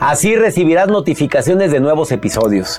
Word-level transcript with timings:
Así 0.00 0.36
recibirás 0.36 0.88
notificaciones 0.88 1.72
de 1.72 1.80
nuevos 1.80 2.12
episodios. 2.12 2.78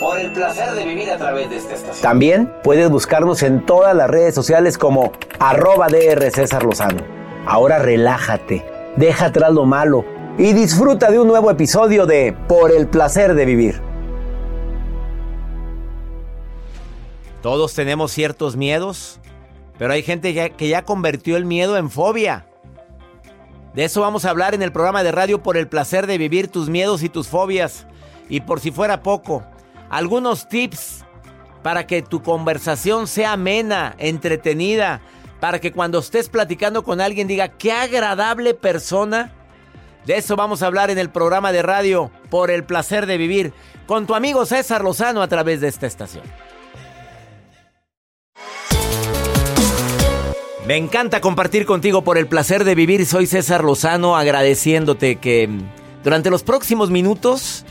Por 0.00 0.18
el 0.18 0.32
placer 0.32 0.70
de 0.72 0.84
vivir 0.84 1.10
a 1.10 1.16
través 1.18 1.50
de 1.50 1.56
esta 1.56 1.74
estación. 1.74 2.02
También 2.02 2.52
puedes 2.62 2.88
buscarnos 2.88 3.42
en 3.42 3.66
todas 3.66 3.94
las 3.94 4.08
redes 4.08 4.34
sociales 4.34 4.78
como 4.78 5.12
arroba 5.40 5.88
DR 5.88 6.30
César 6.30 6.62
Lozano. 6.62 7.02
Ahora 7.46 7.78
relájate, 7.80 8.64
deja 8.96 9.26
atrás 9.26 9.52
lo 9.52 9.64
malo 9.66 10.04
y 10.38 10.52
disfruta 10.52 11.10
de 11.10 11.18
un 11.18 11.26
nuevo 11.28 11.50
episodio 11.50 12.06
de 12.06 12.34
Por 12.48 12.70
el 12.70 12.86
placer 12.86 13.34
de 13.34 13.44
vivir. 13.44 13.80
Todos 17.42 17.74
tenemos 17.74 18.12
ciertos 18.12 18.56
miedos, 18.56 19.18
pero 19.78 19.92
hay 19.92 20.02
gente 20.02 20.32
ya- 20.34 20.50
que 20.50 20.68
ya 20.68 20.84
convirtió 20.84 21.36
el 21.36 21.46
miedo 21.46 21.76
en 21.78 21.90
fobia. 21.90 22.46
De 23.74 23.84
eso 23.84 24.00
vamos 24.00 24.24
a 24.24 24.30
hablar 24.30 24.54
en 24.54 24.62
el 24.62 24.72
programa 24.72 25.02
de 25.02 25.12
radio 25.12 25.42
por 25.42 25.56
el 25.56 25.68
placer 25.68 26.06
de 26.06 26.18
vivir 26.18 26.48
tus 26.48 26.68
miedos 26.68 27.02
y 27.02 27.08
tus 27.08 27.28
fobias. 27.28 27.86
Y 28.28 28.40
por 28.40 28.60
si 28.60 28.72
fuera 28.72 29.02
poco, 29.02 29.44
algunos 29.88 30.48
tips 30.48 31.04
para 31.62 31.86
que 31.86 32.02
tu 32.02 32.22
conversación 32.22 33.06
sea 33.06 33.32
amena, 33.32 33.94
entretenida, 33.98 35.00
para 35.40 35.60
que 35.60 35.72
cuando 35.72 35.98
estés 35.98 36.28
platicando 36.28 36.82
con 36.82 37.00
alguien 37.00 37.28
diga, 37.28 37.48
qué 37.48 37.72
agradable 37.72 38.54
persona. 38.54 39.32
De 40.04 40.16
eso 40.16 40.36
vamos 40.36 40.62
a 40.62 40.66
hablar 40.66 40.90
en 40.90 40.98
el 40.98 41.10
programa 41.10 41.52
de 41.52 41.62
radio 41.62 42.10
por 42.30 42.50
el 42.50 42.64
placer 42.64 43.06
de 43.06 43.18
vivir 43.18 43.52
con 43.86 44.06
tu 44.06 44.14
amigo 44.14 44.46
César 44.46 44.82
Lozano 44.82 45.22
a 45.22 45.28
través 45.28 45.60
de 45.60 45.68
esta 45.68 45.86
estación. 45.86 46.24
Me 50.70 50.76
encanta 50.76 51.20
compartir 51.20 51.66
contigo 51.66 52.04
por 52.04 52.16
el 52.16 52.28
placer 52.28 52.62
de 52.62 52.76
vivir. 52.76 53.04
Soy 53.04 53.26
César 53.26 53.64
Lozano 53.64 54.14
agradeciéndote 54.16 55.16
que 55.16 55.48
mm, 55.48 55.62
durante 56.04 56.30
los 56.30 56.44
próximos 56.44 56.92
minutos 56.92 57.64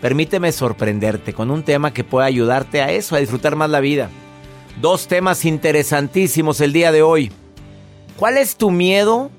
permíteme 0.00 0.50
sorprenderte 0.50 1.34
con 1.34 1.50
un 1.50 1.64
tema 1.64 1.92
que 1.92 2.02
pueda 2.02 2.24
ayudarte 2.24 2.80
a 2.80 2.90
eso, 2.90 3.14
a 3.14 3.18
disfrutar 3.18 3.56
más 3.56 3.68
la 3.68 3.80
vida. 3.80 4.08
Dos 4.80 5.06
temas 5.06 5.44
interesantísimos 5.44 6.62
el 6.62 6.72
día 6.72 6.92
de 6.92 7.02
hoy. 7.02 7.30
¿Cuál 8.16 8.38
es 8.38 8.56
tu 8.56 8.70
miedo 8.70 9.30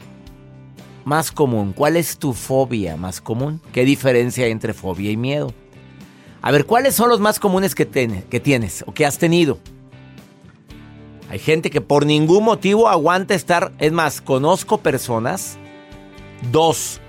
más 1.06 1.31
común? 1.31 1.73
¿Cuál 1.73 1.97
es 1.97 2.19
tu 2.19 2.34
fobia 2.34 2.97
más 2.97 3.19
común? 3.19 3.62
¿Qué 3.73 3.84
diferencia 3.84 4.46
hay 4.46 4.52
entre 4.52 4.75
fobia 4.75 5.09
y 5.09 5.17
miedo? 5.17 5.56
A 6.40 6.52
ver, 6.52 6.67
¿cuáles 6.67 6.94
son 6.94 7.09
los 7.09 7.19
más 7.19 7.40
comunes 7.40 7.73
que, 7.73 7.88
que 8.29 8.40
tienes 8.40 8.84
o 8.85 8.94
que 8.94 9.07
has 9.07 9.17
tenido? 9.17 9.57
Hay 11.29 11.39
gente 11.39 11.69
que 11.69 11.81
por 11.81 12.05
ningún 12.05 12.43
motivo 12.43 12.87
aguanta 12.87 13.33
estar. 13.33 13.71
Es 13.79 13.91
más, 13.91 14.21
conozco 14.21 14.79
personas, 14.79 15.57
dos, 16.51 17.01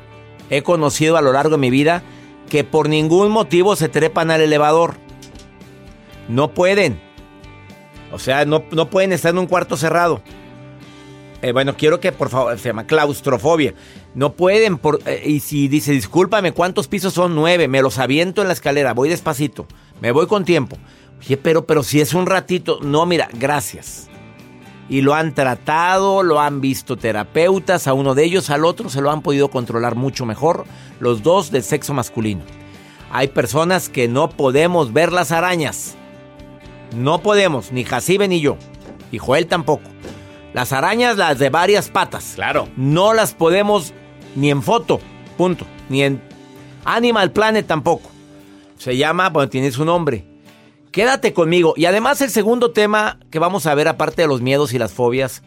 he 0.50 0.62
conocido 0.62 1.16
a 1.16 1.22
lo 1.22 1.32
largo 1.32 1.53
de 1.53 1.59
mi 1.59 1.71
vida, 1.71 2.03
que 2.49 2.65
por 2.65 2.88
ningún 2.88 3.31
motivo 3.31 3.77
se 3.77 3.88
trepan 3.88 4.31
al 4.31 4.41
elevador. 4.41 4.94
No 6.28 6.54
pueden. 6.54 7.00
O 8.12 8.19
sea, 8.19 8.44
no, 8.44 8.65
no 8.71 8.88
pueden 8.88 9.12
estar 9.12 9.32
en 9.32 9.38
un 9.38 9.47
cuarto 9.47 9.77
cerrado. 9.77 10.22
Eh, 11.43 11.53
bueno, 11.53 11.77
quiero 11.77 12.00
que 12.00 12.12
por 12.12 12.31
favor, 12.31 12.59
se 12.59 12.71
llama 12.71 12.87
claustrofobia. 12.87 13.75
No 14.15 14.33
pueden, 14.33 14.78
por, 14.78 15.00
eh, 15.06 15.22
y 15.27 15.41
si 15.41 15.69
dice, 15.69 15.93
discúlpame, 15.93 16.53
¿cuántos 16.53 16.88
pisos 16.88 17.12
son? 17.12 17.34
Nueve, 17.34 17.69
me 17.69 17.83
los 17.83 17.98
aviento 17.98 18.41
en 18.41 18.48
la 18.48 18.54
escalera, 18.54 18.94
voy 18.94 19.09
despacito, 19.09 19.66
me 20.00 20.12
voy 20.12 20.27
con 20.27 20.44
tiempo. 20.44 20.78
Oye, 21.21 21.37
pero, 21.37 21.66
pero 21.66 21.82
si 21.82 22.00
es 22.00 22.15
un 22.15 22.27
ratito, 22.27 22.78
no, 22.82 23.06
mira, 23.06 23.28
gracias. 23.32 24.09
Y 24.88 25.00
lo 25.00 25.15
han 25.15 25.34
tratado, 25.34 26.22
lo 26.22 26.41
han 26.41 26.60
visto 26.60 26.97
terapeutas, 26.97 27.87
a 27.88 27.94
uno 27.94 28.15
de 28.15 28.25
ellos, 28.25 28.50
al 28.50 28.65
otro 28.65 28.88
se 28.88 29.00
lo 29.00 29.10
han 29.10 29.22
podido 29.22 29.50
controlar 29.50 29.97
mucho 29.97 30.27
mejor, 30.27 30.65
los 31.00 31.22
dos 31.22 31.50
del 31.50 31.65
sexo 31.65 31.93
masculino. 31.93 32.43
Hay 33.10 33.28
personas 33.28 33.88
que 33.88 34.09
no 34.09 34.31
podemos 34.31 34.93
ver 34.93 35.12
las 35.12 35.32
arañas. 35.32 35.97
No 36.94 37.21
podemos, 37.22 37.72
ni 37.72 37.84
Jacibe 37.84 38.28
ni 38.28 38.41
yo. 38.41 38.56
Y 39.10 39.19
Joel 39.19 39.47
tampoco. 39.47 39.84
Las 40.53 40.72
arañas, 40.72 41.16
las 41.16 41.38
de 41.38 41.50
varias 41.50 41.88
patas. 41.88 42.33
Claro. 42.34 42.69
No 42.77 43.12
las 43.12 43.34
podemos 43.34 43.93
ni 44.34 44.50
en 44.50 44.62
foto. 44.62 45.00
Punto. 45.37 45.66
Ni 45.88 46.03
en 46.03 46.22
Animal 46.84 47.33
Planet 47.33 47.66
tampoco. 47.66 48.10
Se 48.78 48.97
llama, 48.97 49.28
bueno, 49.30 49.48
tiene 49.48 49.71
su 49.71 49.84
nombre. 49.84 50.24
Quédate 50.97 51.34
conmigo. 51.34 51.75
Y 51.77 51.84
además 51.84 52.22
el 52.22 52.31
segundo 52.31 52.71
tema 52.71 53.19
que 53.31 53.39
vamos 53.39 53.66
a 53.66 53.75
ver, 53.75 53.87
aparte 53.87 54.22
de 54.22 54.28
los 54.28 54.41
miedos 54.41 54.72
y 54.72 54.78
las 54.78 54.95
fobias, 54.95 55.43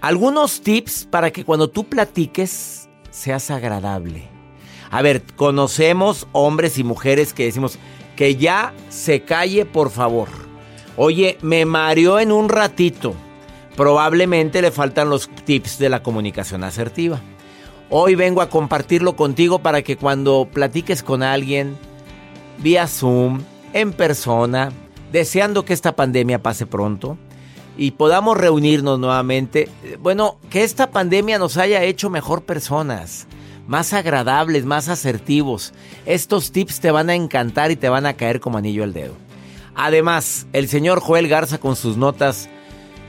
algunos 0.00 0.60
tips 0.60 1.06
para 1.08 1.30
que 1.30 1.44
cuando 1.44 1.70
tú 1.70 1.84
platiques 1.84 2.88
seas 3.10 3.52
agradable. 3.52 4.24
A 4.90 5.02
ver, 5.02 5.22
conocemos 5.36 6.26
hombres 6.32 6.78
y 6.78 6.82
mujeres 6.82 7.32
que 7.32 7.44
decimos 7.44 7.78
que 8.16 8.34
ya 8.34 8.74
se 8.88 9.22
calle, 9.22 9.66
por 9.66 9.92
favor. 9.92 10.26
Oye, 10.96 11.38
me 11.42 11.64
mareó 11.64 12.18
en 12.18 12.32
un 12.32 12.48
ratito. 12.48 13.14
Probablemente 13.76 14.62
le 14.62 14.72
faltan 14.72 15.10
los 15.10 15.30
tips 15.44 15.78
de 15.78 15.90
la 15.90 16.02
comunicación 16.02 16.64
asertiva. 16.64 17.20
Hoy 17.88 18.16
vengo 18.16 18.42
a 18.42 18.50
compartirlo 18.50 19.14
contigo 19.14 19.60
para 19.60 19.82
que 19.82 19.96
cuando 19.96 20.48
platiques 20.52 21.04
con 21.04 21.22
alguien, 21.22 21.78
vía 22.58 22.88
Zoom, 22.88 23.42
en 23.76 23.92
persona, 23.92 24.72
deseando 25.12 25.66
que 25.66 25.74
esta 25.74 25.94
pandemia 25.94 26.42
pase 26.42 26.66
pronto 26.66 27.18
y 27.76 27.90
podamos 27.90 28.36
reunirnos 28.36 28.98
nuevamente. 28.98 29.68
Bueno, 30.00 30.38
que 30.48 30.64
esta 30.64 30.90
pandemia 30.90 31.38
nos 31.38 31.58
haya 31.58 31.82
hecho 31.84 32.08
mejor 32.08 32.44
personas, 32.44 33.26
más 33.66 33.92
agradables, 33.92 34.64
más 34.64 34.88
asertivos. 34.88 35.74
Estos 36.06 36.52
tips 36.52 36.80
te 36.80 36.90
van 36.90 37.10
a 37.10 37.14
encantar 37.14 37.70
y 37.70 37.76
te 37.76 37.90
van 37.90 38.06
a 38.06 38.14
caer 38.14 38.40
como 38.40 38.56
anillo 38.56 38.82
al 38.82 38.94
dedo. 38.94 39.12
Además, 39.74 40.46
el 40.54 40.68
señor 40.68 41.00
Joel 41.00 41.28
Garza 41.28 41.58
con 41.58 41.76
sus 41.76 41.98
notas. 41.98 42.48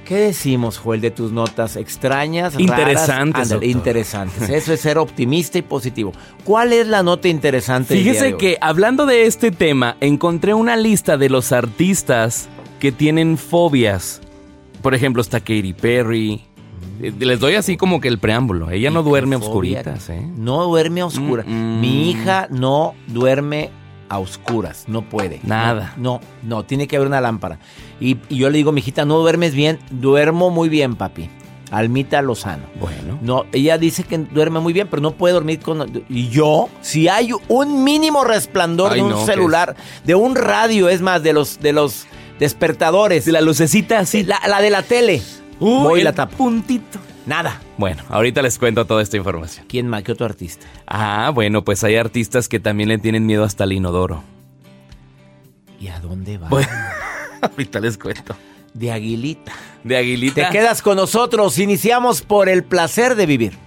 ¿Qué 0.07 0.15
decimos, 0.15 0.77
Joel, 0.77 1.01
de 1.01 1.12
tus 1.12 1.33
notas? 1.33 1.75
¿Extrañas? 1.75 2.54
raras? 2.54 2.62
Interesantes, 2.62 3.51
Ándale, 3.51 3.68
interesantes. 3.68 4.50
Eso 4.50 4.71
es 4.71 4.80
ser 4.80 4.98
optimista 4.98 5.57
y 5.57 5.63
positivo. 5.63 6.13
¿Cuál 6.45 6.71
es 6.71 6.88
la 6.88 7.04
nota 7.04 7.27
interesante? 7.27 7.94
del 7.94 8.04
día 8.06 8.13
de 8.13 8.18
Fíjese 8.19 8.33
hoy? 8.36 8.39
que 8.39 8.57
hablando 8.62 9.06
de 9.06 9.25
este 9.25 9.51
tema, 9.51 9.98
encontré 10.00 10.54
una 10.54 10.77
lista 10.77 11.18
de 11.18 11.30
los 11.30 11.51
artistas 11.51 12.48
que 12.80 12.94
tienen 12.94 13.38
fobias. 13.38 14.21
Por 14.81 14.95
ejemplo, 14.95 15.21
está 15.21 15.42
Katy 15.42 15.74
Perry. 15.74 16.42
Eh, 17.01 17.12
Les 17.19 17.42
doy 17.42 17.56
así 17.56 17.75
como 17.75 18.00
que 18.00 18.07
el 18.07 18.18
preámbulo. 18.18 18.71
Ella 18.71 18.89
no 18.92 19.01
¿Y 19.01 19.04
qué 19.04 19.09
duerme 19.09 19.36
a 19.36 19.39
oscuritas, 19.39 20.09
¿eh? 20.09 20.25
No 20.38 20.63
duerme 20.63 21.01
a 21.01 21.07
oscuras. 21.07 21.45
Mm, 21.45 21.51
mm. 21.51 21.81
Mi 21.81 22.09
hija 22.12 22.48
no 22.50 22.95
duerme 23.07 23.71
a 24.09 24.19
oscuras. 24.19 24.86
No 24.88 25.01
puede. 25.07 25.39
Nada. 25.44 25.94
No, 25.98 26.19
no, 26.44 26.63
tiene 26.63 26.88
que 26.88 26.95
haber 26.95 27.07
una 27.07 27.21
lámpara. 27.21 27.59
Y, 28.00 28.18
y 28.30 28.38
yo 28.38 28.50
le 28.50 28.57
digo, 28.57 28.71
mijita, 28.71 29.06
no 29.06 29.18
duermes 29.19 29.54
bien. 29.54 29.80
Duermo 29.92 30.50
muy 30.50 30.69
bien, 30.69 30.95
papi. 30.95 31.30
Almita 31.71 32.21
Lozano. 32.21 32.63
Bueno. 32.80 33.19
No, 33.21 33.45
ella 33.51 33.77
dice 33.77 34.04
que 34.04 34.18
duerme 34.18 34.59
muy 34.62 34.71
bien, 34.71 34.88
pero 34.89 35.01
no 35.01 35.12
puede 35.12 35.33
dormir 35.33 35.59
con... 35.59 36.04
Y 36.09 36.30
yo, 36.30 36.69
si 36.81 37.09
hay 37.09 37.31
un 37.50 37.83
mínimo 37.83 38.24
resplandor 38.24 38.94
Ay, 38.94 39.00
de 39.00 39.04
un 39.04 39.09
no, 39.12 39.25
celular, 39.25 39.75
de 40.06 40.15
un 40.15 40.36
radio, 40.36 40.88
es 40.88 41.01
más, 41.01 41.24
de 41.24 41.33
los, 41.33 41.59
de 41.59 41.74
los 41.74 42.06
despertadores. 42.39 43.27
La 43.27 43.42
lucecita 43.42 44.06
Sí, 44.06 44.19
así. 44.19 44.24
la, 44.27 44.39
la 44.48 44.62
de 44.62 44.69
la 44.69 44.81
tele. 44.83 45.21
Uy, 45.59 45.83
Voy 45.83 46.00
y 46.00 46.04
la 46.04 46.13
tapo. 46.13 46.38
puntito. 46.38 47.00
Nada. 47.27 47.62
Bueno, 47.77 48.03
ahorita 48.09 48.41
les 48.41 48.57
cuento 48.57 48.85
toda 48.85 49.03
esta 49.03 49.18
información. 49.18 49.65
¿Quién 49.68 49.88
más? 49.89 50.03
¿Qué 50.03 50.13
otro 50.13 50.25
artista? 50.25 50.65
Ah, 50.88 51.29
bueno, 51.35 51.63
pues 51.63 51.83
hay 51.83 51.97
artistas 51.97 52.47
que 52.47 52.62
también 52.62 52.88
le 52.88 52.97
tienen 52.97 53.25
miedo 53.25 53.44
hasta 53.44 53.65
al 53.65 53.74
inodoro. 53.74 54.24
¿Y 55.77 55.89
a 55.89 56.00
dónde 56.00 56.38
va? 56.38 56.47
Bueno, 56.47 56.71
ahorita 57.41 57.81
les 57.81 57.97
cuento. 57.97 58.35
De 58.74 58.91
Aguilita. 58.91 59.51
De 59.83 59.97
Aguilita. 59.97 60.47
Te 60.47 60.57
quedas 60.57 60.81
con 60.81 60.95
nosotros. 60.95 61.59
Iniciamos 61.59 62.21
por 62.21 62.47
el 62.47 62.63
placer 62.63 63.15
de 63.15 63.25
vivir. 63.25 63.67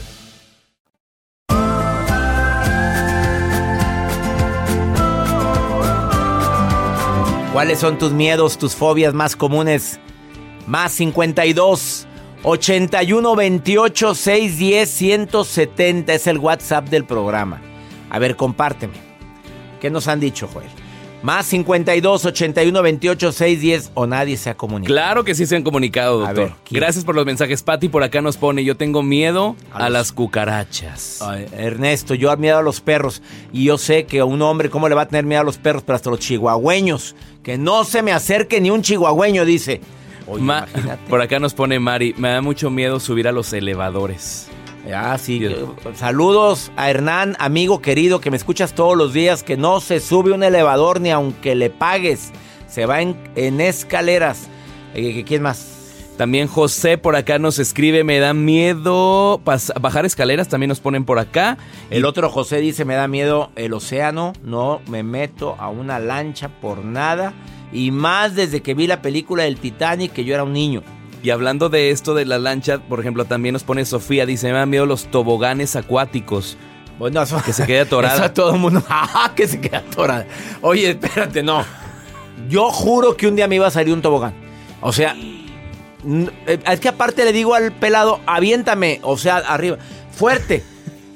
¿Cuáles 7.53 7.79
son 7.79 7.97
tus 7.97 8.13
miedos, 8.13 8.57
tus 8.57 8.75
fobias 8.75 9.13
más 9.13 9.35
comunes? 9.35 9.99
Más 10.67 10.93
52 10.93 12.07
81 12.43 13.35
28 13.35 14.15
610 14.15 14.89
170 14.89 16.13
es 16.13 16.27
el 16.27 16.37
WhatsApp 16.37 16.87
del 16.87 17.03
programa. 17.03 17.61
A 18.09 18.19
ver, 18.19 18.37
compárteme. 18.37 18.93
¿Qué 19.81 19.89
nos 19.89 20.07
han 20.07 20.21
dicho, 20.21 20.47
Joel? 20.47 20.69
Más 21.23 21.45
52 21.45 22.25
81 22.25 22.81
28 22.81 23.31
610 23.31 23.91
o 23.93 24.07
nadie 24.07 24.37
se 24.37 24.49
ha 24.49 24.55
comunicado. 24.57 24.93
Claro 24.95 25.23
que 25.23 25.35
sí 25.35 25.45
se 25.45 25.55
han 25.55 25.61
comunicado, 25.63 26.19
doctor. 26.19 26.53
Gracias 26.71 27.05
por 27.05 27.13
los 27.15 27.25
mensajes. 27.27 27.61
Patty 27.61 27.89
por 27.89 28.01
acá 28.01 28.21
nos 28.21 28.37
pone, 28.37 28.63
yo 28.63 28.75
tengo 28.75 29.03
miedo 29.03 29.55
A 29.71 29.77
a, 29.77 29.83
los- 29.83 29.91
las 29.93 30.11
cucarachas. 30.11 31.21
Ay, 31.21 31.45
Ernesto, 31.55 32.15
yo 32.15 32.35
miedo 32.37 32.57
a 32.57 32.63
los 32.63 32.81
perros 32.81 33.21
y 33.53 33.65
yo 33.65 33.77
sé 33.77 34.05
que 34.05 34.23
un 34.23 34.41
hombre, 34.41 34.69
¿cómo 34.71 34.89
le 34.89 34.95
va 34.95 35.03
a 35.03 35.07
tener 35.07 35.25
miedo 35.25 35.41
a 35.41 35.43
los 35.45 35.57
perros? 35.59 35.83
Pero 35.85 35.95
hasta 35.95 36.09
los 36.09 36.19
chihuahueños. 36.19 37.15
Que 37.43 37.57
no 37.57 37.83
se 37.83 38.01
me 38.01 38.11
acerque 38.11 38.59
ni 38.59 38.71
un 38.71 38.81
chihuahueño, 38.81 39.45
dice. 39.45 39.81
Oye, 40.27 40.41
Ma- 40.43 40.65
imagínate. 40.73 41.01
por 41.09 41.21
acá 41.21 41.39
nos 41.39 41.53
pone 41.53 41.79
Mari, 41.79 42.13
me 42.17 42.29
da 42.29 42.41
mucho 42.41 42.69
miedo 42.69 42.99
subir 42.99 43.27
a 43.27 43.31
los 43.31 43.51
elevadores. 43.53 44.47
Ah, 44.93 45.17
sí. 45.17 45.39
Que- 45.39 45.65
Saludos 45.95 46.71
a 46.75 46.89
Hernán, 46.89 47.35
amigo 47.39 47.81
querido, 47.81 48.19
que 48.21 48.31
me 48.31 48.37
escuchas 48.37 48.73
todos 48.73 48.97
los 48.97 49.13
días, 49.13 49.43
que 49.43 49.57
no 49.57 49.79
se 49.79 49.99
sube 49.99 50.31
un 50.31 50.43
elevador 50.43 51.01
ni 51.01 51.11
aunque 51.11 51.55
le 51.55 51.69
pagues. 51.69 52.31
Se 52.67 52.85
va 52.85 53.01
en, 53.01 53.15
en 53.35 53.61
escaleras. 53.61 54.47
Eh, 54.95 55.23
¿Quién 55.25 55.41
más? 55.43 55.67
También 56.17 56.47
José 56.47 56.97
por 56.97 57.15
acá 57.15 57.39
nos 57.39 57.57
escribe, 57.57 58.03
me 58.03 58.19
da 58.19 58.33
miedo 58.33 59.41
bajar 59.79 60.05
escaleras, 60.05 60.47
también 60.49 60.69
nos 60.69 60.79
ponen 60.79 61.03
por 61.03 61.17
acá. 61.19 61.57
El 61.89 62.05
otro 62.05 62.29
José 62.29 62.57
dice, 62.57 62.85
me 62.85 62.93
da 62.95 63.07
miedo 63.07 63.49
el 63.55 63.73
océano, 63.73 64.33
no 64.43 64.81
me 64.87 65.01
meto 65.03 65.55
a 65.57 65.69
una 65.69 65.99
lancha 65.99 66.49
por 66.61 66.83
nada. 66.85 67.33
Y 67.73 67.91
más 67.91 68.35
desde 68.35 68.61
que 68.61 68.73
vi 68.73 68.85
la 68.85 69.01
película 69.01 69.43
del 69.43 69.57
Titanic, 69.57 70.11
que 70.13 70.23
yo 70.23 70.33
era 70.33 70.43
un 70.43 70.53
niño. 70.53 70.83
Y 71.23 71.29
hablando 71.29 71.69
de 71.69 71.91
esto 71.91 72.13
de 72.15 72.25
la 72.25 72.39
lancha, 72.39 72.79
por 72.79 72.99
ejemplo, 72.99 73.25
también 73.25 73.53
nos 73.53 73.63
pone 73.63 73.85
Sofía, 73.85 74.25
dice, 74.25 74.47
me 74.47 74.53
da 74.57 74.65
miedo 74.65 74.85
los 74.85 75.05
toboganes 75.11 75.75
acuáticos. 75.75 76.57
Bueno, 76.97 77.21
eso- 77.21 77.41
Que 77.43 77.53
se 77.53 77.65
quede 77.65 77.81
atorada. 77.81 78.13
Eso 78.15 78.23
a 78.23 78.33
todo 78.33 78.53
el 78.53 78.59
mundo. 78.59 78.83
¡Ah, 78.89 79.31
que 79.35 79.47
se 79.47 79.59
quede 79.61 79.77
atorada! 79.77 80.25
Oye, 80.61 80.89
espérate, 80.91 81.43
no. 81.43 81.63
Yo 82.49 82.69
juro 82.71 83.15
que 83.15 83.27
un 83.27 83.35
día 83.35 83.47
me 83.47 83.55
iba 83.55 83.67
a 83.67 83.71
salir 83.71 83.93
un 83.93 84.01
tobogán. 84.01 84.33
O 84.81 84.91
sea, 84.91 85.15
eh, 86.47 86.59
es 86.71 86.79
que 86.79 86.89
aparte 86.89 87.23
le 87.25 87.33
digo 87.33 87.53
al 87.53 87.71
pelado, 87.71 88.19
aviéntame, 88.25 88.99
o 89.03 89.17
sea, 89.17 89.37
arriba. 89.37 89.77
Fuerte, 90.11 90.63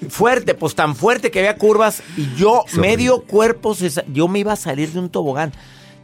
fuerte, 0.10 0.54
pues 0.54 0.76
tan 0.76 0.96
fuerte 0.96 1.32
que 1.32 1.40
había 1.40 1.58
curvas. 1.58 2.04
Y 2.16 2.34
yo, 2.36 2.64
medio 2.78 3.22
cuerpo, 3.24 3.74
se 3.76 3.90
yo 4.14 4.28
me 4.28 4.40
iba 4.40 4.54
a 4.54 4.58
salir 4.58 4.92
de 4.92 5.00
un 5.00 5.10
tobogán. 5.10 5.52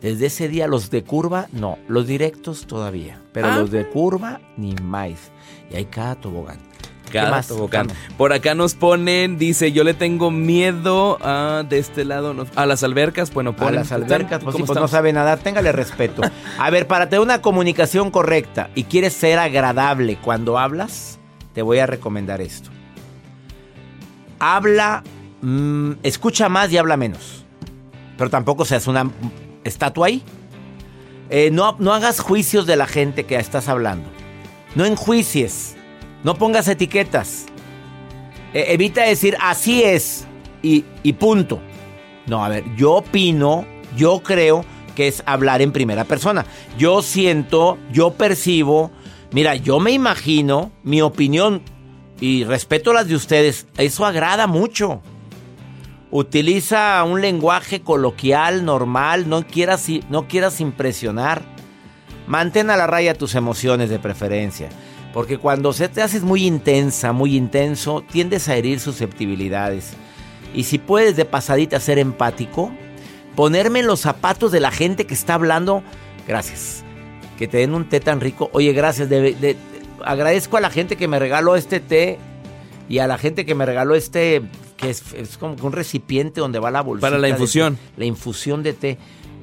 Desde 0.02 0.26
ese 0.26 0.48
día, 0.48 0.68
los 0.68 0.90
de 0.90 1.04
curva, 1.04 1.48
no. 1.52 1.78
Los 1.88 2.08
directos 2.08 2.66
todavía. 2.66 3.22
Pero 3.34 3.48
Ah. 3.48 3.58
los 3.60 3.70
de 3.72 3.88
curva, 3.88 4.42
ni 4.58 4.74
más. 4.76 5.32
Y 5.72 5.76
hay 5.76 5.86
cada 5.86 6.16
tobogán. 6.16 6.58
¿Qué 7.06 7.18
Cada 7.20 7.44
tobogán. 7.44 7.88
Por 8.18 8.32
acá 8.32 8.56
nos 8.56 8.74
ponen, 8.74 9.38
dice, 9.38 9.74
yo 9.74 9.84
le 9.84 9.94
tengo 9.94 10.32
miedo 10.32 11.18
a, 11.22 11.64
de 11.68 11.78
este 11.78 12.06
lado, 12.06 12.48
a 12.56 12.66
las 12.66 12.84
albercas. 12.84 13.34
Bueno, 13.34 13.50
A 13.52 13.56
ponen, 13.58 13.76
las 13.76 13.92
albercas, 13.92 14.42
pues, 14.44 14.56
sí, 14.56 14.62
¿cómo 14.62 14.68
pues 14.68 14.80
no 14.80 14.88
sabe 14.88 15.12
nadar, 15.12 15.40
téngale 15.40 15.72
respeto. 15.74 16.22
A 16.58 16.70
ver, 16.70 16.88
para 16.88 17.10
tener 17.10 17.20
una 17.22 17.42
comunicación 17.42 18.12
correcta 18.12 18.70
y 18.76 18.86
quieres 18.86 19.12
ser 19.14 19.40
agradable 19.40 20.18
cuando 20.22 20.58
hablas, 20.58 21.20
te 21.54 21.62
voy 21.62 21.80
a 21.80 21.86
recomendar 21.86 22.40
esto. 22.40 22.70
Habla 24.40 25.04
mm, 25.42 25.92
escucha 26.04 26.50
más 26.50 26.72
y 26.72 26.78
habla 26.78 26.98
menos. 26.98 27.44
Pero 28.18 28.30
tampoco 28.30 28.64
seas 28.66 28.88
una 28.88 29.10
estatua 29.64 30.08
ahí. 30.08 30.24
Eh, 31.30 31.50
no, 31.52 31.76
no 31.80 31.94
hagas 31.94 32.20
juicios 32.20 32.66
de 32.66 32.76
la 32.76 32.88
gente 32.88 33.26
que 33.26 33.36
estás 33.36 33.70
hablando. 33.70 34.10
No 34.76 34.86
enjuicies. 34.86 35.76
No 36.24 36.36
pongas 36.36 36.68
etiquetas. 36.68 37.46
Eh, 38.54 38.66
evita 38.70 39.04
decir 39.04 39.38
así 39.40 39.84
es 39.84 40.28
y, 40.62 40.86
y 41.04 41.14
punto. 41.14 41.62
No, 42.28 42.44
a 42.46 42.50
ver, 42.50 42.64
yo 42.76 42.94
opino, 42.96 43.66
yo 43.98 44.22
creo 44.22 44.66
que 44.96 45.08
es 45.08 45.24
hablar 45.26 45.62
en 45.62 45.72
primera 45.72 46.04
persona. 46.04 46.46
Yo 46.78 47.02
siento, 47.02 47.78
yo 47.92 48.14
percibo, 48.14 48.92
mira, 49.32 49.56
yo 49.56 49.80
me 49.80 49.92
imagino, 49.92 50.72
mi 50.84 51.02
opinión 51.02 51.64
y 52.20 52.44
respeto 52.44 52.94
las 52.94 53.08
de 53.08 53.16
ustedes, 53.16 53.68
eso 53.78 54.06
agrada 54.06 54.48
mucho. 54.48 55.02
Utiliza 56.12 57.02
un 57.06 57.22
lenguaje 57.22 57.82
coloquial, 57.82 58.66
normal, 58.66 59.30
no 59.30 59.48
quieras, 59.48 59.88
no 60.10 60.28
quieras 60.28 60.60
impresionar. 60.60 61.42
Mantén 62.28 62.70
a 62.70 62.76
la 62.76 62.86
raya 62.86 63.14
tus 63.14 63.34
emociones 63.34 63.90
de 63.90 63.98
preferencia. 63.98 64.68
Porque 65.14 65.38
cuando 65.38 65.72
se 65.72 65.88
te 65.88 66.02
haces 66.02 66.24
muy 66.24 66.46
intensa, 66.46 67.14
muy 67.14 67.38
intenso, 67.38 68.04
tiendes 68.12 68.50
a 68.50 68.58
herir 68.58 68.82
susceptibilidades. 68.82 69.94
Y 70.54 70.66
si 70.66 70.80
puedes 70.80 71.16
de 71.16 71.24
pasadita 71.24 71.80
ser 71.80 71.98
empático, 71.98 72.72
ponerme 73.36 73.80
en 73.80 73.88
los 73.88 74.02
zapatos 74.02 74.52
de 74.52 74.60
la 74.60 74.72
gente 74.72 75.06
que 75.06 75.14
está 75.14 75.36
hablando, 75.36 75.82
gracias. 76.28 76.84
Que 77.38 77.48
te 77.48 77.58
den 77.60 77.74
un 77.74 77.88
té 77.88 78.02
tan 78.02 78.20
rico. 78.20 78.50
Oye, 78.52 78.74
gracias. 78.74 79.10
agradezco 80.04 80.58
a 80.58 80.62
la 80.62 80.70
gente 80.70 80.98
que 80.98 81.08
me 81.08 81.20
regaló 81.20 81.56
este 81.56 81.80
té 81.80 82.20
y 82.90 83.00
a 83.00 83.08
la 83.08 83.18
gente 83.18 83.46
que 83.46 83.56
me 83.56 83.66
regaló 83.66 83.96
este 83.96 84.42
que 84.82 84.90
es, 84.90 85.38
como 85.40 85.56
un 85.62 85.72
recipiente 85.72 86.42
donde 86.42 86.60
va 86.60 86.72
la 86.72 86.82
bolsa. 86.82 87.02
Para 87.02 87.18
la 87.18 87.30
infusión. 87.30 87.78
la 87.98 88.06
infusión 88.06 88.64
de 88.64 88.74
té. 88.74 88.98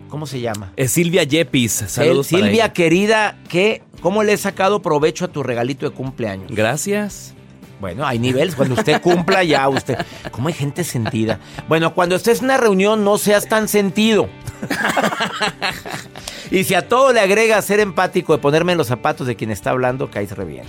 ¿Cómo 0.09 0.27
se 0.27 0.41
llama? 0.41 0.73
Es 0.77 0.93
Silvia 0.93 1.23
Yepis. 1.23 1.73
Saludos. 1.73 2.29
Silvia, 2.29 2.73
querida, 2.73 3.39
¿qué, 3.49 3.83
¿cómo 4.01 4.23
le 4.23 4.33
he 4.33 4.37
sacado 4.37 4.81
provecho 4.81 5.27
a 5.27 5.29
tu 5.29 5.43
regalito 5.43 5.89
de 5.89 5.95
cumpleaños? 5.95 6.51
Gracias. 6.51 7.35
Bueno, 7.81 8.07
hay 8.07 8.19
niveles. 8.19 8.57
Cuando 8.57 8.75
usted 8.75 9.01
cumpla, 9.01 9.45
ya 9.45 9.69
usted. 9.69 9.99
¿Cómo 10.33 10.49
hay 10.49 10.55
gente 10.55 10.83
sentida? 10.83 11.39
Bueno, 11.69 11.95
cuando 11.95 12.17
estés 12.17 12.39
en 12.39 12.47
una 12.47 12.57
reunión, 12.57 13.05
no 13.05 13.19
seas 13.19 13.49
tan 13.49 13.69
sentido. 13.69 14.29
y 16.51 16.65
si 16.65 16.75
a 16.75 16.89
todo 16.89 17.13
le 17.13 17.21
agrega 17.21 17.61
ser 17.63 17.79
empático 17.79 18.33
de 18.33 18.41
ponerme 18.41 18.73
en 18.73 18.79
los 18.79 18.89
zapatos 18.89 19.27
de 19.27 19.37
quien 19.37 19.51
está 19.51 19.71
hablando, 19.71 20.11
caes 20.11 20.33
re 20.33 20.45
bien. 20.45 20.65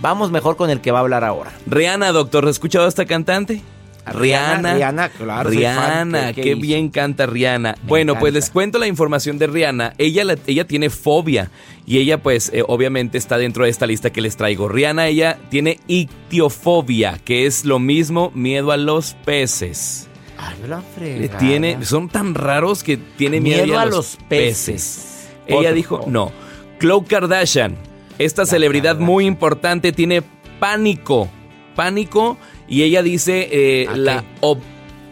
Vamos 0.00 0.30
mejor 0.32 0.56
con 0.56 0.68
el 0.68 0.80
que 0.80 0.90
va 0.90 0.98
a 0.98 1.02
hablar 1.02 1.24
ahora. 1.24 1.52
Rihanna, 1.66 2.10
doctor, 2.12 2.44
¿has 2.44 2.50
escuchado 2.50 2.84
a 2.84 2.88
esta 2.88 3.06
cantante? 3.06 3.62
Rihanna. 4.06 4.74
Rihanna, 4.74 5.08
claro. 5.10 5.50
Rihanna, 5.50 6.32
qué, 6.32 6.54
bien 6.54 6.88
canta 6.88 7.26
Rihanna. 7.26 7.76
bueno, 7.84 8.18
pues 8.18 8.34
les 8.34 8.50
cuento 8.50 8.78
la 8.78 8.86
información 8.86 9.38
de 9.38 9.46
Rihanna. 9.46 9.94
Ella, 9.98 10.24
ella 10.46 10.66
tiene 10.66 10.90
fobia 10.90 11.50
y 11.86 11.98
ella 11.98 12.22
pues 12.22 12.50
eh, 12.52 12.62
obviamente 12.66 13.18
está 13.18 13.38
dentro 13.38 13.64
de 13.64 13.70
esta 13.70 13.86
lista 13.86 14.10
que 14.10 14.20
les 14.20 14.36
traigo. 14.36 14.68
Rihanna, 14.68 15.06
ella 15.06 15.38
tiene 15.50 15.78
ictiofobia, 15.86 17.18
que 17.24 17.46
es 17.46 17.64
lo 17.64 17.78
mismo 17.78 18.32
miedo 18.34 18.72
a 18.72 18.76
los 18.76 19.14
peces. 19.24 20.08
Ay, 20.38 20.56
la 20.68 20.82
tiene, 21.38 21.84
son 21.84 22.08
tan 22.08 22.34
raros 22.34 22.82
que 22.82 22.96
tiene 22.96 23.40
miedo, 23.40 23.78
a, 23.78 23.86
los, 23.86 24.18
peces. 24.28 25.28
Ella 25.46 25.72
dijo, 25.72 26.04
no. 26.08 26.32
Khloe 26.78 27.04
Kardashian, 27.04 27.76
esta 28.18 28.44
celebridad 28.44 28.98
muy 28.98 29.26
importante, 29.26 29.92
tiene 29.92 30.22
pánico. 30.58 31.28
Pánico 31.76 32.38
y 32.72 32.84
ella 32.84 33.02
dice 33.02 33.48
eh, 33.52 33.86
la 33.94 34.24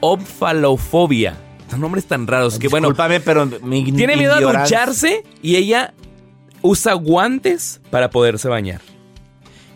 obfalofobia. 0.00 1.36
Son 1.70 1.82
nombres 1.82 2.06
tan 2.06 2.26
raros 2.26 2.58
que 2.58 2.68
bueno. 2.68 2.94
pero 3.22 3.46
tiene 3.48 4.16
miedo 4.16 4.32
a 4.32 4.40
ducharse 4.40 5.24
y 5.42 5.56
ella 5.56 5.92
usa 6.62 6.94
guantes 6.94 7.82
para 7.90 8.08
poderse 8.08 8.48
bañar. 8.48 8.80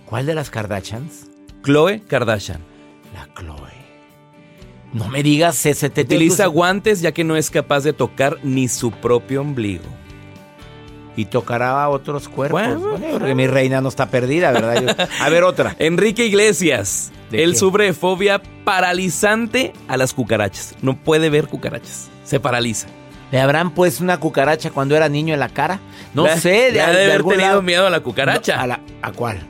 ¿Cuál 0.07 0.25
de 0.25 0.35
las 0.35 0.49
Kardashians? 0.49 1.27
Chloe 1.63 2.01
Kardashian. 2.09 2.63
La 3.13 3.29
Chloe. 3.39 3.75
No 4.95 5.09
me 5.11 5.23
digas 5.23 5.67
ese 5.67 5.91
te 5.91 6.03
Utiliza 6.03 6.47
guantes 6.47 7.03
ya 7.03 7.13
que 7.13 7.23
no 7.23 7.37
es 7.37 7.51
capaz 7.51 7.85
de 7.85 7.93
tocar 7.93 8.39
ni 8.43 8.67
su 8.69 8.93
propio 8.93 9.43
ombligo. 9.43 9.85
Y 11.17 11.27
tocará 11.27 11.85
a 11.85 11.91
otros 11.91 12.31
cuerpos. 12.31 12.63
porque 13.13 13.35
mi 13.35 13.47
reina 13.47 13.83
no 13.83 13.91
está 13.91 14.09
perdida, 14.09 14.53
¿verdad? 14.53 15.11
a 15.21 15.29
ver, 15.29 15.45
otra. 15.45 15.77
Enrique 15.79 16.25
Iglesias. 16.25 17.13
Él 17.43 17.57
sufre 17.57 17.93
fobia 17.93 18.41
paralizante 18.65 19.73
a 19.89 19.97
las 19.97 20.13
cucarachas. 20.13 20.75
No 20.83 20.97
puede 20.97 21.31
ver 21.31 21.49
cucarachas. 21.49 22.09
Se 22.25 22.41
paraliza. 22.41 22.89
¿Le 23.31 23.41
habrán 23.41 23.73
puesto 23.73 24.05
una 24.05 24.21
cucaracha 24.21 24.71
cuando 24.71 24.97
era 24.97 25.09
niño 25.09 25.35
en 25.35 25.41
la 25.41 25.49
cara? 25.49 25.81
No 26.15 26.29
sé. 26.37 26.71
De, 26.73 26.81
haber 26.81 27.25
tenido 27.25 27.63
miedo 27.63 27.87
a 27.87 27.91
la 27.91 28.01
cucaracha. 28.01 28.61
¿A, 28.61 28.67
la, 28.67 28.81
¿A 29.03 29.13
cuál? 29.13 29.41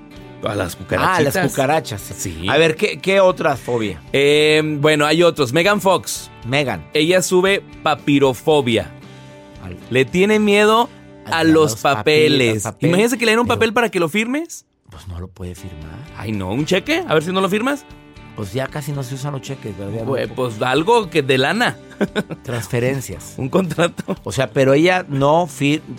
A 0.42 0.54
las 0.54 0.76
cucarachas. 0.76 1.10
Ah, 1.10 1.16
a 1.16 1.42
las 1.42 1.50
cucarachas. 1.50 2.00
Sí. 2.00 2.46
A 2.48 2.56
ver, 2.56 2.76
¿qué, 2.76 2.98
qué 2.98 3.20
otra 3.20 3.56
fobia? 3.56 4.00
Eh, 4.12 4.62
bueno, 4.80 5.06
hay 5.06 5.22
otros. 5.22 5.52
Megan 5.52 5.80
Fox. 5.80 6.30
Megan. 6.46 6.86
Ella 6.94 7.22
sube 7.22 7.62
papirofobia. 7.82 8.90
Le 9.90 10.04
tiene 10.04 10.38
miedo 10.38 10.88
a, 11.26 11.44
los, 11.44 11.76
papeles. 11.76 12.64
Imagínese 12.80 13.18
que 13.18 13.24
le 13.24 13.32
den 13.32 13.40
un 13.40 13.46
papel 13.46 13.72
para 13.72 13.88
que 13.88 14.00
lo 14.00 14.08
firmes. 14.08 14.66
Pues 14.94 15.08
no 15.08 15.18
lo 15.18 15.26
puede 15.26 15.56
firmar. 15.56 15.98
Ay, 16.16 16.30
no, 16.30 16.52
un 16.52 16.66
cheque. 16.66 17.02
A 17.08 17.14
ver 17.14 17.24
si 17.24 17.32
no 17.32 17.40
lo 17.40 17.48
firmas. 17.48 17.84
Pues 18.36 18.52
ya 18.52 18.68
casi 18.68 18.92
no 18.92 19.02
se 19.02 19.16
usan 19.16 19.32
los 19.32 19.42
cheques, 19.42 19.76
¿verdad? 19.76 20.04
Pues, 20.04 20.28
pues 20.28 20.62
algo 20.62 21.10
que 21.10 21.22
de 21.22 21.36
lana. 21.36 21.76
Transferencias. 22.44 23.34
un 23.36 23.48
contrato. 23.48 24.16
O 24.22 24.30
sea, 24.30 24.50
pero 24.50 24.72
ella 24.72 25.04
no, 25.08 25.48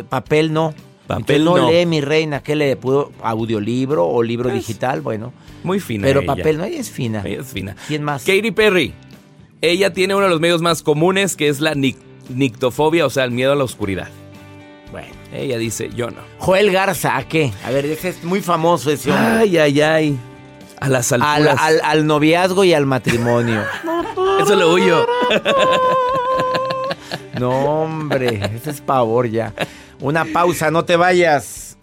papel 0.08 0.54
no. 0.54 0.74
Papel 1.08 1.44
no, 1.44 1.70
lee 1.70 1.86
mi 1.86 2.00
reina, 2.00 2.42
¿qué 2.42 2.56
le 2.56 2.78
pudo? 2.78 3.12
¿Audiolibro 3.22 4.08
o 4.08 4.24
libro 4.24 4.50
digital? 4.50 5.02
Bueno. 5.02 5.34
Muy 5.66 5.82
fina. 5.82 6.08
Pero 6.08 6.26
papel 6.26 6.58
no, 6.58 6.64
ella 6.64 6.80
es 6.80 6.90
fina. 6.90 7.22
Ella 7.26 7.42
es 7.42 7.48
fina. 7.48 7.76
¿Quién 7.90 8.02
más? 8.02 8.24
Katy 8.24 8.52
Perry. 8.52 8.94
Ella 9.60 9.92
tiene 9.92 10.16
uno 10.16 10.24
de 10.24 10.30
los 10.30 10.40
medios 10.40 10.62
más 10.62 10.84
comunes 10.84 11.36
que 11.36 11.50
es 11.50 11.60
la 11.60 11.76
nictofobia, 12.30 13.06
o 13.06 13.10
sea, 13.10 13.26
el 13.26 13.32
miedo 13.32 13.52
a 13.52 13.56
la 13.56 13.66
oscuridad. 13.66 14.08
Bueno, 14.92 15.14
ella 15.34 15.58
dice, 15.58 15.90
yo 15.90 16.10
no. 16.10 16.22
Joel 16.40 16.72
Garza, 16.72 17.18
¿a 17.18 17.28
qué? 17.28 17.52
A 17.66 17.72
ver, 17.72 17.86
es 17.86 18.24
muy 18.24 18.42
famoso 18.42 18.92
ese 18.92 19.12
hombre. 19.12 19.40
Ay, 19.40 19.58
ay, 19.58 19.82
ay. 19.82 20.20
A 20.80 20.90
las 20.90 21.12
alturas. 21.12 21.60
Al, 21.84 22.06
noviazgo 22.06 22.64
y 22.64 22.74
al 22.74 22.86
matrimonio. 22.86 23.64
Eso 24.42 24.56
lo 24.56 24.74
huyo. 24.74 25.06
no, 27.40 27.50
hombre, 27.50 28.52
ese 28.54 28.70
es 28.70 28.82
pavor 28.82 29.30
ya. 29.30 29.54
Una 30.00 30.26
pausa, 30.26 30.72
no 30.72 30.86
te 30.86 30.96
vayas. 30.96 31.78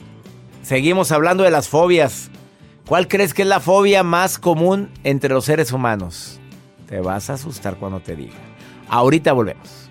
Seguimos 0.63 1.11
hablando 1.11 1.43
de 1.43 1.51
las 1.51 1.69
fobias. 1.69 2.31
¿Cuál 2.87 3.09
crees 3.09 3.33
que 3.33 3.43
es 3.43 3.49
la 3.49 3.61
fobia 3.61 4.03
más 4.03 4.39
común 4.39 4.91
entre 5.03 5.31
los 5.31 5.47
seres 5.47 5.73
humanos? 5.73 6.39
Te 6.89 7.01
vas 7.01 7.31
a 7.31 7.35
asustar 7.35 7.77
cuando 7.77 8.01
te 8.01 8.15
diga. 8.15 8.37
Ahorita 8.89 9.33
volvemos. 9.33 9.91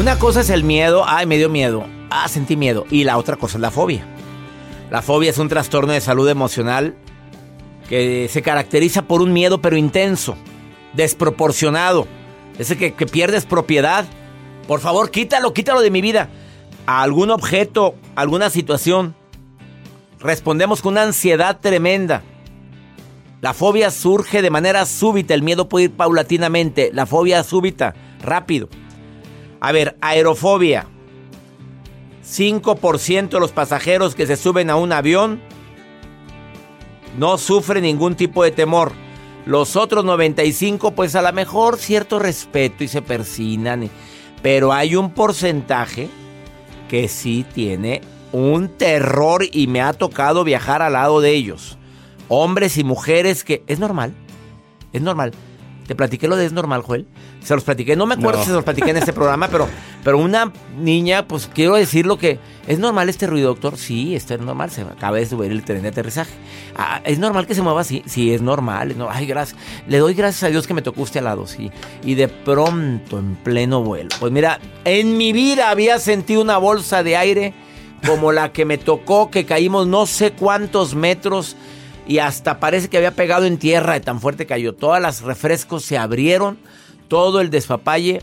Una 0.00 0.18
cosa 0.18 0.40
es 0.40 0.48
el 0.48 0.64
miedo, 0.64 1.04
ay, 1.06 1.26
me 1.26 1.36
dio 1.36 1.50
miedo, 1.50 1.84
ah, 2.08 2.26
sentí 2.26 2.56
miedo. 2.56 2.86
Y 2.90 3.04
la 3.04 3.18
otra 3.18 3.36
cosa 3.36 3.58
es 3.58 3.60
la 3.60 3.70
fobia. 3.70 4.02
La 4.90 5.02
fobia 5.02 5.28
es 5.28 5.36
un 5.36 5.50
trastorno 5.50 5.92
de 5.92 6.00
salud 6.00 6.26
emocional 6.26 6.94
que 7.86 8.26
se 8.30 8.40
caracteriza 8.40 9.02
por 9.02 9.20
un 9.20 9.34
miedo 9.34 9.60
pero 9.60 9.76
intenso, 9.76 10.36
desproporcionado. 10.94 12.06
Ese 12.58 12.78
que, 12.78 12.94
que 12.94 13.04
pierdes 13.04 13.44
propiedad. 13.44 14.06
Por 14.66 14.80
favor, 14.80 15.10
quítalo, 15.10 15.52
quítalo 15.52 15.82
de 15.82 15.90
mi 15.90 16.00
vida. 16.00 16.30
A 16.86 17.02
algún 17.02 17.30
objeto, 17.30 17.94
alguna 18.16 18.48
situación. 18.48 19.14
Respondemos 20.18 20.80
con 20.80 20.94
una 20.94 21.02
ansiedad 21.02 21.60
tremenda. 21.60 22.22
La 23.42 23.52
fobia 23.52 23.90
surge 23.90 24.40
de 24.40 24.48
manera 24.48 24.86
súbita, 24.86 25.34
el 25.34 25.42
miedo 25.42 25.68
puede 25.68 25.84
ir 25.84 25.92
paulatinamente. 25.92 26.88
La 26.94 27.04
fobia 27.04 27.44
súbita, 27.44 27.94
rápido. 28.22 28.70
A 29.60 29.72
ver, 29.72 29.96
aerofobia. 30.00 30.86
5% 32.24 33.28
de 33.28 33.40
los 33.40 33.52
pasajeros 33.52 34.14
que 34.14 34.26
se 34.26 34.36
suben 34.36 34.70
a 34.70 34.76
un 34.76 34.92
avión 34.92 35.40
no 37.18 37.38
sufren 37.38 37.82
ningún 37.82 38.14
tipo 38.14 38.44
de 38.44 38.52
temor. 38.52 38.92
Los 39.46 39.76
otros 39.76 40.04
95 40.04 40.92
pues 40.92 41.14
a 41.14 41.22
lo 41.22 41.32
mejor 41.32 41.76
cierto 41.76 42.18
respeto 42.18 42.84
y 42.84 42.88
se 42.88 43.02
persinan. 43.02 43.90
Pero 44.42 44.72
hay 44.72 44.96
un 44.96 45.12
porcentaje 45.12 46.08
que 46.88 47.08
sí 47.08 47.44
tiene 47.54 48.00
un 48.32 48.68
terror 48.68 49.44
y 49.50 49.66
me 49.66 49.82
ha 49.82 49.92
tocado 49.92 50.44
viajar 50.44 50.82
al 50.82 50.94
lado 50.94 51.20
de 51.20 51.32
ellos. 51.32 51.78
Hombres 52.28 52.78
y 52.78 52.84
mujeres 52.84 53.44
que 53.44 53.62
es 53.66 53.78
normal. 53.78 54.14
Es 54.92 55.02
normal. 55.02 55.32
Te 55.90 55.96
platiqué 55.96 56.28
lo 56.28 56.36
de 56.36 56.46
es 56.46 56.52
normal, 56.52 56.82
Joel. 56.82 57.04
Se 57.42 57.52
los 57.52 57.64
platiqué, 57.64 57.96
no 57.96 58.06
me 58.06 58.14
acuerdo 58.14 58.38
si 58.38 58.46
se 58.46 58.52
los 58.52 58.62
platiqué 58.62 58.90
en 58.90 58.98
este 58.98 59.12
programa, 59.12 59.48
pero, 59.48 59.66
pero 60.04 60.18
una 60.18 60.52
niña, 60.78 61.26
pues 61.26 61.50
quiero 61.52 61.74
decirlo 61.74 62.16
que 62.16 62.38
es 62.68 62.78
normal 62.78 63.08
este 63.08 63.26
ruido, 63.26 63.48
doctor. 63.48 63.76
Sí, 63.76 64.14
esto 64.14 64.34
es 64.34 64.40
normal. 64.40 64.70
Se 64.70 64.82
acaba 64.82 65.16
de 65.16 65.26
subir 65.26 65.50
el 65.50 65.64
tren 65.64 65.82
de 65.82 65.88
aterrizaje. 65.88 66.30
Ah, 66.76 67.00
es 67.04 67.18
normal 67.18 67.44
que 67.48 67.56
se 67.56 67.62
mueva 67.62 67.80
así. 67.80 68.04
Sí, 68.06 68.32
es 68.32 68.40
normal. 68.40 68.96
No, 68.96 69.10
ay, 69.10 69.26
gracias. 69.26 69.58
Le 69.88 69.98
doy 69.98 70.14
gracias 70.14 70.44
a 70.44 70.46
Dios 70.46 70.68
que 70.68 70.74
me 70.74 70.82
tocó 70.82 71.02
usted 71.02 71.18
al 71.18 71.24
lado, 71.24 71.48
sí. 71.48 71.72
Y 72.04 72.14
de 72.14 72.28
pronto, 72.28 73.18
en 73.18 73.34
pleno 73.34 73.82
vuelo. 73.82 74.10
Pues 74.20 74.30
mira, 74.30 74.60
en 74.84 75.16
mi 75.16 75.32
vida 75.32 75.70
había 75.70 75.98
sentido 75.98 76.40
una 76.40 76.58
bolsa 76.58 77.02
de 77.02 77.16
aire 77.16 77.52
como 78.06 78.30
la 78.30 78.52
que 78.52 78.64
me 78.64 78.78
tocó, 78.78 79.28
que 79.28 79.44
caímos 79.44 79.88
no 79.88 80.06
sé 80.06 80.30
cuántos 80.34 80.94
metros 80.94 81.56
y 82.06 82.18
hasta 82.18 82.60
parece 82.60 82.88
que 82.88 82.96
había 82.96 83.12
pegado 83.12 83.46
en 83.46 83.58
tierra 83.58 83.94
de 83.94 84.00
tan 84.00 84.20
fuerte 84.20 84.46
cayó. 84.46 84.74
Todas 84.74 85.00
las 85.00 85.22
refrescos 85.22 85.84
se 85.84 85.98
abrieron, 85.98 86.58
todo 87.08 87.40
el 87.40 87.50
despapalle. 87.50 88.22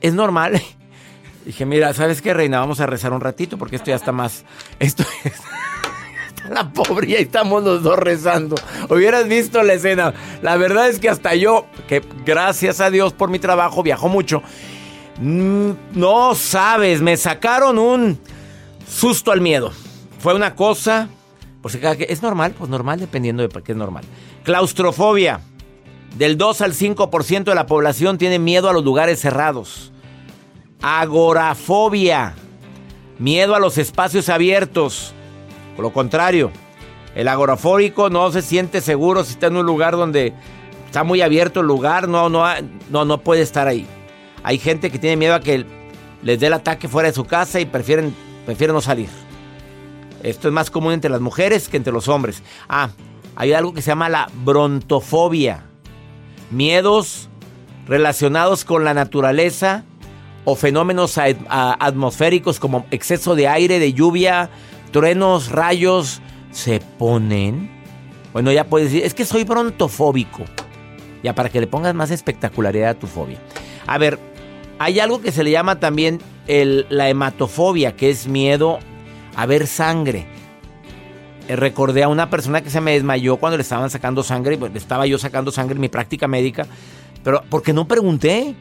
Es 0.00 0.14
normal. 0.14 0.60
Dije, 1.44 1.64
mira, 1.64 1.94
¿sabes 1.94 2.22
qué, 2.22 2.34
reina? 2.34 2.58
Vamos 2.60 2.80
a 2.80 2.86
rezar 2.86 3.12
un 3.12 3.20
ratito 3.20 3.56
porque 3.56 3.76
esto 3.76 3.90
ya 3.90 3.96
está 3.96 4.12
más... 4.12 4.44
Esto 4.78 5.04
está 5.24 6.48
la 6.48 6.72
pobre 6.72 7.08
y 7.08 7.16
ahí 7.16 7.22
estamos 7.22 7.62
los 7.62 7.82
dos 7.82 7.98
rezando. 7.98 8.56
Hubieras 8.88 9.28
visto 9.28 9.62
la 9.62 9.74
escena. 9.74 10.14
La 10.42 10.56
verdad 10.56 10.88
es 10.88 10.98
que 10.98 11.08
hasta 11.08 11.34
yo, 11.34 11.66
que 11.88 12.02
gracias 12.24 12.80
a 12.80 12.90
Dios 12.90 13.12
por 13.12 13.30
mi 13.30 13.38
trabajo, 13.38 13.82
viajo 13.82 14.08
mucho. 14.08 14.42
Mm, 15.18 15.70
no 15.94 16.34
sabes, 16.34 17.00
me 17.00 17.16
sacaron 17.16 17.78
un 17.78 18.18
susto 18.88 19.32
al 19.32 19.40
miedo. 19.40 19.72
Fue 20.18 20.34
una 20.34 20.54
cosa 20.54 21.08
¿Es 21.74 22.22
normal? 22.22 22.54
Pues 22.56 22.70
normal, 22.70 23.00
dependiendo 23.00 23.46
de 23.46 23.62
qué 23.62 23.72
es 23.72 23.78
normal. 23.78 24.04
Claustrofobia. 24.44 25.40
Del 26.16 26.38
2 26.38 26.60
al 26.62 26.72
5% 26.72 27.44
de 27.44 27.54
la 27.54 27.66
población 27.66 28.16
tiene 28.16 28.38
miedo 28.38 28.70
a 28.70 28.72
los 28.72 28.84
lugares 28.84 29.20
cerrados. 29.20 29.92
Agorafobia. 30.80 32.34
Miedo 33.18 33.54
a 33.54 33.60
los 33.60 33.76
espacios 33.78 34.28
abiertos. 34.28 35.12
Por 35.74 35.84
lo 35.84 35.92
contrario, 35.92 36.50
el 37.14 37.28
agorafóbico 37.28 38.08
no 38.08 38.30
se 38.30 38.42
siente 38.42 38.80
seguro 38.80 39.24
si 39.24 39.32
está 39.32 39.48
en 39.48 39.56
un 39.56 39.66
lugar 39.66 39.96
donde 39.96 40.32
está 40.86 41.04
muy 41.04 41.20
abierto 41.20 41.60
el 41.60 41.66
lugar. 41.66 42.08
No, 42.08 42.28
no, 42.28 42.44
no, 42.90 43.04
no 43.04 43.18
puede 43.18 43.42
estar 43.42 43.68
ahí. 43.68 43.86
Hay 44.42 44.58
gente 44.58 44.90
que 44.90 44.98
tiene 44.98 45.16
miedo 45.16 45.34
a 45.34 45.40
que 45.40 45.66
les 46.22 46.40
dé 46.40 46.46
el 46.46 46.52
ataque 46.54 46.88
fuera 46.88 47.08
de 47.08 47.14
su 47.14 47.24
casa 47.24 47.60
y 47.60 47.66
prefieren, 47.66 48.14
prefieren 48.46 48.74
no 48.74 48.80
salir. 48.80 49.25
Esto 50.22 50.48
es 50.48 50.54
más 50.54 50.70
común 50.70 50.92
entre 50.92 51.10
las 51.10 51.20
mujeres 51.20 51.68
que 51.68 51.76
entre 51.76 51.92
los 51.92 52.08
hombres. 52.08 52.42
Ah, 52.68 52.90
hay 53.34 53.52
algo 53.52 53.74
que 53.74 53.82
se 53.82 53.88
llama 53.88 54.08
la 54.08 54.28
brontofobia. 54.44 55.64
Miedos 56.50 57.28
relacionados 57.86 58.64
con 58.64 58.84
la 58.84 58.94
naturaleza 58.94 59.84
o 60.44 60.54
fenómenos 60.54 61.18
atmosféricos 61.18 62.60
como 62.60 62.86
exceso 62.90 63.34
de 63.34 63.48
aire, 63.48 63.78
de 63.78 63.92
lluvia, 63.92 64.50
truenos, 64.92 65.50
rayos, 65.50 66.20
se 66.50 66.80
ponen. 66.98 67.70
Bueno, 68.32 68.52
ya 68.52 68.64
puedes 68.64 68.92
decir, 68.92 69.04
es 69.04 69.14
que 69.14 69.24
soy 69.24 69.44
brontofóbico. 69.44 70.44
Ya 71.22 71.34
para 71.34 71.48
que 71.48 71.60
le 71.60 71.66
pongas 71.66 71.94
más 71.94 72.10
espectacularidad 72.10 72.90
a 72.90 72.94
tu 72.94 73.06
fobia. 73.06 73.38
A 73.86 73.98
ver, 73.98 74.18
hay 74.78 75.00
algo 75.00 75.20
que 75.20 75.32
se 75.32 75.42
le 75.42 75.50
llama 75.50 75.80
también 75.80 76.20
la 76.46 77.08
hematofobia, 77.08 77.96
que 77.96 78.10
es 78.10 78.28
miedo 78.28 78.78
a 79.36 79.46
ver 79.46 79.66
sangre. 79.66 80.26
Eh, 81.48 81.54
recordé 81.54 82.02
a 82.02 82.08
una 82.08 82.28
persona 82.28 82.62
que 82.62 82.70
se 82.70 82.80
me 82.80 82.92
desmayó 82.92 83.36
cuando 83.36 83.56
le 83.56 83.62
estaban 83.62 83.88
sacando 83.90 84.22
sangre, 84.24 84.58
pues, 84.58 84.74
estaba 84.74 85.06
yo 85.06 85.18
sacando 85.18 85.52
sangre 85.52 85.76
en 85.76 85.82
mi 85.82 85.88
práctica 85.88 86.26
médica, 86.26 86.66
pero 87.22 87.42
porque 87.48 87.72
no 87.72 87.86
pregunté. 87.86 88.54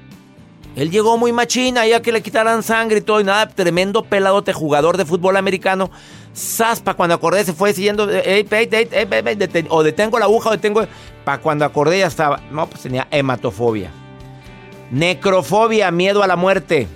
Él 0.76 0.92
llegó 0.92 1.18
muy 1.18 1.32
machina, 1.32 1.88
ya 1.88 2.02
que 2.02 2.12
le 2.12 2.22
quitaran 2.22 2.62
sangre 2.62 2.98
y 2.98 3.02
todo, 3.02 3.22
y 3.22 3.24
nada, 3.24 3.48
tremendo 3.48 4.04
peladote, 4.04 4.52
jugador 4.52 4.98
de 4.98 5.06
fútbol 5.06 5.38
americano. 5.38 5.90
Saspa, 6.34 6.96
cuando 6.96 7.16
acordé, 7.16 7.46
se 7.46 7.54
fue 7.54 7.72
siguiendo, 7.72 8.04
o 8.04 9.84
detengo 9.84 10.20
la 10.20 10.26
aguja, 10.26 10.50
o 10.50 10.52
detengo. 10.52 10.86
Para 11.24 11.42
cuando 11.42 11.64
acordé 11.64 12.00
ya 12.00 12.08
estaba. 12.08 12.42
No, 12.52 12.68
pues 12.68 12.82
tenía 12.82 13.08
hematofobia. 13.10 13.90
Necrofobia, 14.92 15.92
miedo 15.92 16.24
a 16.24 16.28
la 16.28 16.36
muerte. 16.36 16.90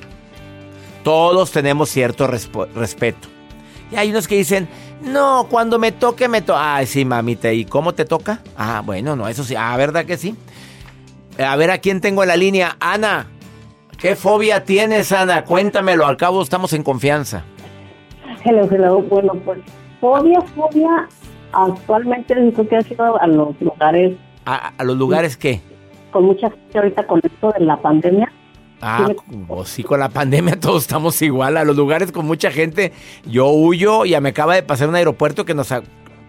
Todos 1.05 1.51
tenemos 1.51 1.89
cierto 1.89 2.27
respeto. 2.27 3.38
Y 3.91 3.95
hay 3.95 4.11
unos 4.11 4.27
que 4.27 4.35
dicen, 4.35 4.67
no, 5.01 5.47
cuando 5.49 5.79
me 5.79 5.91
toque, 5.91 6.27
me 6.27 6.41
toca. 6.41 6.75
Ay, 6.75 6.85
sí, 6.85 7.05
mamita, 7.05 7.51
¿y 7.51 7.65
cómo 7.65 7.93
te 7.93 8.05
toca? 8.05 8.39
Ah, 8.57 8.81
bueno, 8.85 9.15
no, 9.15 9.27
eso 9.27 9.43
sí. 9.43 9.55
Ah, 9.57 9.75
¿verdad 9.77 10.05
que 10.05 10.17
sí? 10.17 10.35
A 11.37 11.55
ver, 11.55 11.71
¿a 11.71 11.77
quién 11.79 12.01
tengo 12.01 12.21
en 12.21 12.29
la 12.29 12.35
línea? 12.35 12.75
Ana, 12.79 13.27
¿qué 13.97 14.15
fobia 14.15 14.63
tienes, 14.63 15.11
Ana? 15.11 15.45
Cuéntamelo, 15.45 16.05
al 16.05 16.17
cabo 16.17 16.41
estamos 16.41 16.73
en 16.73 16.83
confianza. 16.83 17.43
Hello, 18.43 18.67
hello. 18.69 19.01
Bueno, 19.01 19.33
pues, 19.45 19.59
fobia, 19.99 20.39
fobia, 20.55 21.07
actualmente 21.51 22.33
creo 22.33 22.67
que 22.69 22.75
ha 22.75 22.81
sido 22.81 23.19
a 23.19 23.27
los 23.27 23.59
lugares. 23.61 24.17
¿A, 24.45 24.73
a 24.77 24.83
los 24.83 24.97
lugares 24.97 25.37
qué? 25.37 25.61
Con 26.11 26.25
mucha 26.25 26.49
gente 26.49 26.77
ahorita 26.77 27.07
con 27.07 27.21
esto 27.23 27.53
de 27.57 27.65
la 27.65 27.77
pandemia 27.77 28.31
Ah, 28.81 29.09
pues 29.47 29.69
sí, 29.69 29.83
con 29.83 29.99
la 29.99 30.09
pandemia 30.09 30.55
todos 30.59 30.83
estamos 30.83 31.21
igual. 31.21 31.57
A 31.57 31.63
los 31.63 31.75
lugares 31.75 32.11
con 32.11 32.25
mucha 32.25 32.51
gente, 32.51 32.91
yo 33.25 33.47
huyo. 33.49 34.05
Ya 34.05 34.21
me 34.21 34.29
acaba 34.29 34.55
de 34.55 34.63
pasar 34.63 34.89
un 34.89 34.95
aeropuerto 34.95 35.45
que 35.45 35.53
nos 35.53 35.71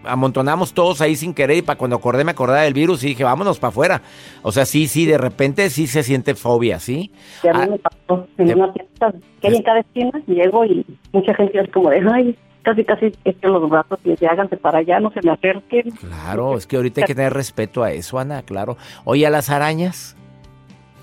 amontonamos 0.03 0.73
todos 0.73 1.01
ahí 1.01 1.15
sin 1.15 1.33
querer. 1.33 1.57
Y 1.57 1.61
para 1.61 1.77
cuando 1.77 1.95
acordé, 1.95 2.23
me 2.23 2.31
acordaba 2.31 2.61
del 2.61 2.73
virus 2.73 3.03
y 3.03 3.07
dije, 3.07 3.23
vámonos 3.23 3.59
para 3.59 3.69
afuera. 3.69 4.01
O 4.41 4.51
sea, 4.51 4.65
sí, 4.65 4.87
sí, 4.87 5.05
de 5.05 5.17
repente 5.17 5.69
sí 5.69 5.87
se 5.87 6.03
siente 6.03 6.35
fobia, 6.35 6.79
¿sí? 6.79 7.11
A 7.43 7.53
mí 7.53 7.59
ah, 7.63 7.67
me 7.67 7.79
pasó 7.79 8.27
en 8.37 8.57
una 8.57 8.73
tienda 8.73 9.13
que 9.41 9.47
hay 9.47 9.55
en 9.55 9.63
cada 9.63 9.79
esquina. 9.79 10.11
Llego 10.27 10.65
y 10.65 10.85
mucha 11.13 11.33
gente 11.33 11.59
es 11.59 11.71
como 11.71 11.89
de, 11.89 12.01
ay, 12.11 12.37
casi, 12.63 12.83
casi 12.83 13.11
es 13.23 13.35
que 13.35 13.47
los 13.47 13.69
brazos 13.69 13.99
y 14.03 14.15
se 14.17 14.27
háganse 14.27 14.57
para 14.57 14.79
allá, 14.79 14.99
no 14.99 15.11
se 15.11 15.21
me 15.23 15.31
acerquen. 15.31 15.91
Claro, 15.91 16.57
es 16.57 16.67
que 16.67 16.75
ahorita 16.75 17.01
hay 17.01 17.07
que 17.07 17.15
tener 17.15 17.33
respeto 17.33 17.83
a 17.83 17.91
eso, 17.91 18.19
Ana, 18.19 18.43
claro. 18.43 18.77
Oye, 19.03 19.25
a 19.25 19.29
las 19.29 19.49
arañas. 19.49 20.17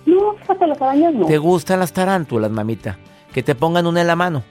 No, 0.08 0.34
fíjate, 0.40 0.66
las 0.66 0.80
arañas 0.80 1.12
no. 1.12 1.26
¿Te 1.26 1.36
gustan 1.36 1.80
las 1.80 1.92
tarántulas, 1.92 2.50
mamita? 2.50 2.98
Que 3.32 3.42
te 3.42 3.54
pongan 3.54 3.86
una 3.86 4.00
en 4.00 4.06
la 4.06 4.16
mano. 4.16 4.42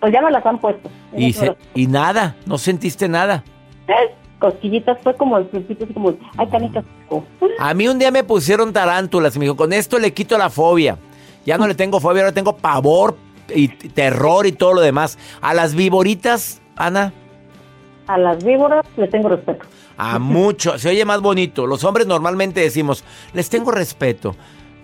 Pues 0.00 0.12
ya 0.12 0.20
me 0.20 0.32
las 0.32 0.44
han 0.44 0.58
puesto. 0.58 0.90
Y, 1.16 1.32
se, 1.32 1.56
y 1.74 1.86
nada, 1.86 2.36
no 2.44 2.58
sentiste 2.58 3.08
nada. 3.08 3.44
Eh, 3.86 4.14
cosquillitas 4.40 4.98
fue 5.02 5.14
como 5.14 5.36
al 5.36 5.46
principio, 5.46 5.86
como, 5.94 6.14
ay, 6.36 6.48
canicas. 6.48 6.84
A 7.60 7.72
mí 7.72 7.86
un 7.86 8.00
día 8.00 8.10
me 8.10 8.24
pusieron 8.24 8.72
tarántulas 8.72 9.36
y 9.36 9.38
me 9.38 9.44
dijo, 9.44 9.56
con 9.56 9.72
esto 9.72 9.98
le 10.00 10.12
quito 10.12 10.36
la 10.36 10.50
fobia. 10.50 10.98
Ya 11.46 11.56
no 11.56 11.68
le 11.68 11.76
tengo 11.76 12.00
fobia, 12.00 12.22
ahora 12.22 12.34
tengo 12.34 12.56
pavor 12.56 13.16
y 13.54 13.68
terror 13.68 14.46
y 14.46 14.52
todo 14.52 14.74
lo 14.74 14.80
demás. 14.80 15.18
A 15.40 15.54
las 15.54 15.76
víboritas, 15.76 16.60
Ana. 16.74 17.12
A 18.08 18.18
las 18.18 18.42
víboras 18.42 18.84
le 18.96 19.06
tengo 19.06 19.28
respeto. 19.28 19.66
A 19.96 20.18
mucho, 20.18 20.78
se 20.78 20.88
oye 20.88 21.04
más 21.04 21.20
bonito. 21.20 21.66
Los 21.66 21.84
hombres 21.84 22.06
normalmente 22.08 22.60
decimos, 22.60 23.04
les 23.32 23.48
tengo 23.48 23.70
respeto. 23.70 24.34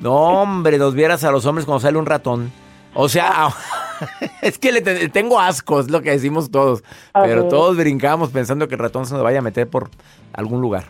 No, 0.00 0.14
hombre, 0.14 0.78
nos 0.78 0.94
vieras 0.94 1.24
a 1.24 1.30
los 1.30 1.44
hombres 1.46 1.66
cuando 1.66 1.80
sale 1.80 1.98
un 1.98 2.06
ratón. 2.06 2.50
O 2.94 3.08
sea, 3.08 3.48
es 4.42 4.58
que 4.58 4.72
le 4.72 4.80
tengo 5.08 5.38
asco, 5.38 5.80
es 5.80 5.90
lo 5.90 6.00
que 6.02 6.10
decimos 6.10 6.50
todos. 6.50 6.82
Pero 7.12 7.48
todos 7.48 7.76
brincamos 7.76 8.30
pensando 8.30 8.66
que 8.66 8.74
el 8.74 8.80
ratón 8.80 9.06
se 9.06 9.14
nos 9.14 9.22
vaya 9.22 9.38
a 9.38 9.42
meter 9.42 9.68
por 9.68 9.90
algún 10.32 10.60
lugar. 10.60 10.84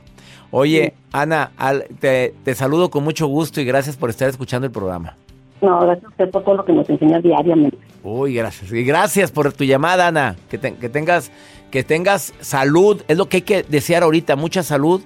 Oye, 0.53 0.95
Ana, 1.13 1.53
te, 2.01 2.35
saludo 2.55 2.91
con 2.91 3.05
mucho 3.05 3.27
gusto 3.27 3.61
y 3.61 3.65
gracias 3.65 3.97
por 3.97 4.11
estar 4.11 4.29
escuchando 4.29 4.67
el 4.67 4.73
programa. 4.73 5.17
No, 5.61 5.79
gracias 5.81 6.31
por 6.31 6.43
todo 6.43 6.55
lo 6.57 6.65
que 6.65 6.73
nos 6.73 6.89
enseña 6.89 7.21
diariamente. 7.21 7.79
Uy, 8.03 8.35
gracias. 8.35 8.73
Y 8.73 8.83
gracias 8.83 9.31
por 9.31 9.53
tu 9.53 9.65
llamada, 9.65 10.07
Ana. 10.07 10.37
Que, 10.49 10.59
que, 10.59 10.89
tengas, 10.89 11.31
que 11.71 11.85
tengas 11.85 12.33
salud. 12.41 13.03
Es 13.09 13.19
lo 13.19 13.29
que 13.29 13.39
hay 13.39 13.43
que 13.43 13.63
desear 13.63 14.03
ahorita, 14.03 14.37
mucha 14.37 14.63
salud. 14.63 15.03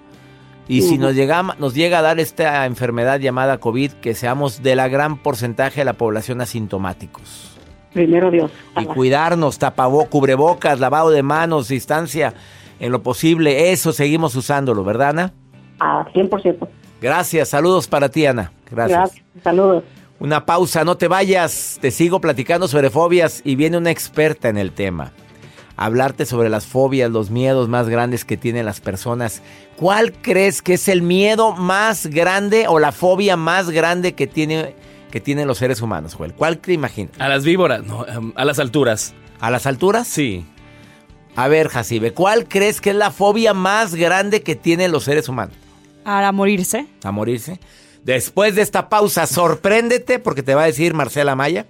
Y 0.66 0.82
si 0.82 0.96
nos 0.96 1.14
llega, 1.14 1.42
nos 1.58 1.74
llega 1.74 1.98
a 1.98 2.02
dar 2.02 2.18
esta 2.20 2.64
enfermedad 2.64 3.20
llamada 3.20 3.58
COVID, 3.58 3.92
que 3.92 4.14
seamos 4.14 4.62
de 4.62 4.76
la 4.76 4.88
gran 4.88 5.18
porcentaje 5.18 5.82
de 5.82 5.84
la 5.84 5.92
población 5.92 6.40
asintomáticos. 6.40 7.54
Primero 7.92 8.30
Dios. 8.30 8.50
Y 8.80 8.84
cuidarnos, 8.86 9.58
tapabocas, 9.58 10.08
cubrebocas, 10.08 10.80
lavado 10.80 11.10
de 11.10 11.22
manos, 11.22 11.68
distancia, 11.68 12.34
en 12.80 12.92
lo 12.92 13.02
posible. 13.02 13.72
Eso 13.72 13.92
seguimos 13.92 14.34
usándolo, 14.36 14.84
¿verdad, 14.84 15.10
Ana? 15.10 15.32
A 15.78 16.06
100%. 16.12 16.66
Gracias, 17.00 17.50
saludos 17.50 17.86
para 17.86 18.08
ti, 18.08 18.24
Ana. 18.26 18.52
Gracias. 18.70 18.98
Gracias, 18.98 19.24
saludos. 19.42 19.84
Una 20.18 20.46
pausa, 20.46 20.84
no 20.84 20.96
te 20.96 21.08
vayas. 21.08 21.78
Te 21.80 21.90
sigo 21.90 22.20
platicando 22.20 22.66
sobre 22.66 22.88
fobias 22.88 23.42
y 23.44 23.56
viene 23.56 23.76
una 23.76 23.90
experta 23.90 24.48
en 24.48 24.56
el 24.56 24.72
tema. 24.72 25.12
Hablarte 25.76 26.26
sobre 26.26 26.48
las 26.48 26.66
fobias, 26.66 27.10
los 27.10 27.30
miedos 27.30 27.68
más 27.68 27.88
grandes 27.88 28.24
que 28.24 28.36
tienen 28.36 28.64
las 28.64 28.80
personas. 28.80 29.42
¿Cuál 29.76 30.12
crees 30.12 30.62
que 30.62 30.74
es 30.74 30.88
el 30.88 31.02
miedo 31.02 31.52
más 31.52 32.06
grande 32.06 32.66
o 32.68 32.78
la 32.78 32.92
fobia 32.92 33.36
más 33.36 33.70
grande 33.70 34.14
que, 34.14 34.26
tiene, 34.26 34.74
que 35.10 35.20
tienen 35.20 35.48
los 35.48 35.58
seres 35.58 35.82
humanos, 35.82 36.14
Joel? 36.14 36.34
¿Cuál 36.34 36.58
te 36.58 36.72
imaginas? 36.72 37.18
A 37.18 37.28
las 37.28 37.44
víboras, 37.44 37.84
no, 37.84 38.06
em, 38.06 38.32
a 38.36 38.44
las 38.44 38.58
alturas. 38.58 39.14
¿A 39.40 39.50
las 39.50 39.66
alturas? 39.66 40.06
Sí. 40.06 40.44
A 41.36 41.48
ver, 41.48 41.68
Jacibe, 41.68 42.12
¿cuál 42.12 42.46
crees 42.46 42.80
que 42.80 42.90
es 42.90 42.96
la 42.96 43.10
fobia 43.10 43.52
más 43.52 43.96
grande 43.96 44.42
que 44.42 44.54
tienen 44.54 44.92
los 44.92 45.04
seres 45.04 45.28
humanos? 45.28 45.56
A 46.04 46.30
morirse. 46.32 46.86
A 47.02 47.10
morirse. 47.10 47.58
Después 48.04 48.54
de 48.54 48.62
esta 48.62 48.88
pausa, 48.88 49.26
sorpréndete 49.26 50.18
porque 50.18 50.42
te 50.42 50.54
va 50.54 50.64
a 50.64 50.66
decir 50.66 50.94
Marcela 50.94 51.34
Maya 51.34 51.66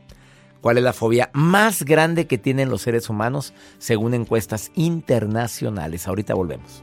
cuál 0.64 0.78
es 0.78 0.84
la 0.84 0.94
fobia 0.94 1.28
más 1.34 1.82
grande 1.82 2.26
que 2.26 2.38
tienen 2.38 2.70
los 2.70 2.80
seres 2.80 3.10
humanos 3.10 3.52
según 3.76 4.14
encuestas 4.14 4.70
internacionales. 4.74 6.08
Ahorita 6.08 6.32
volvemos. 6.32 6.82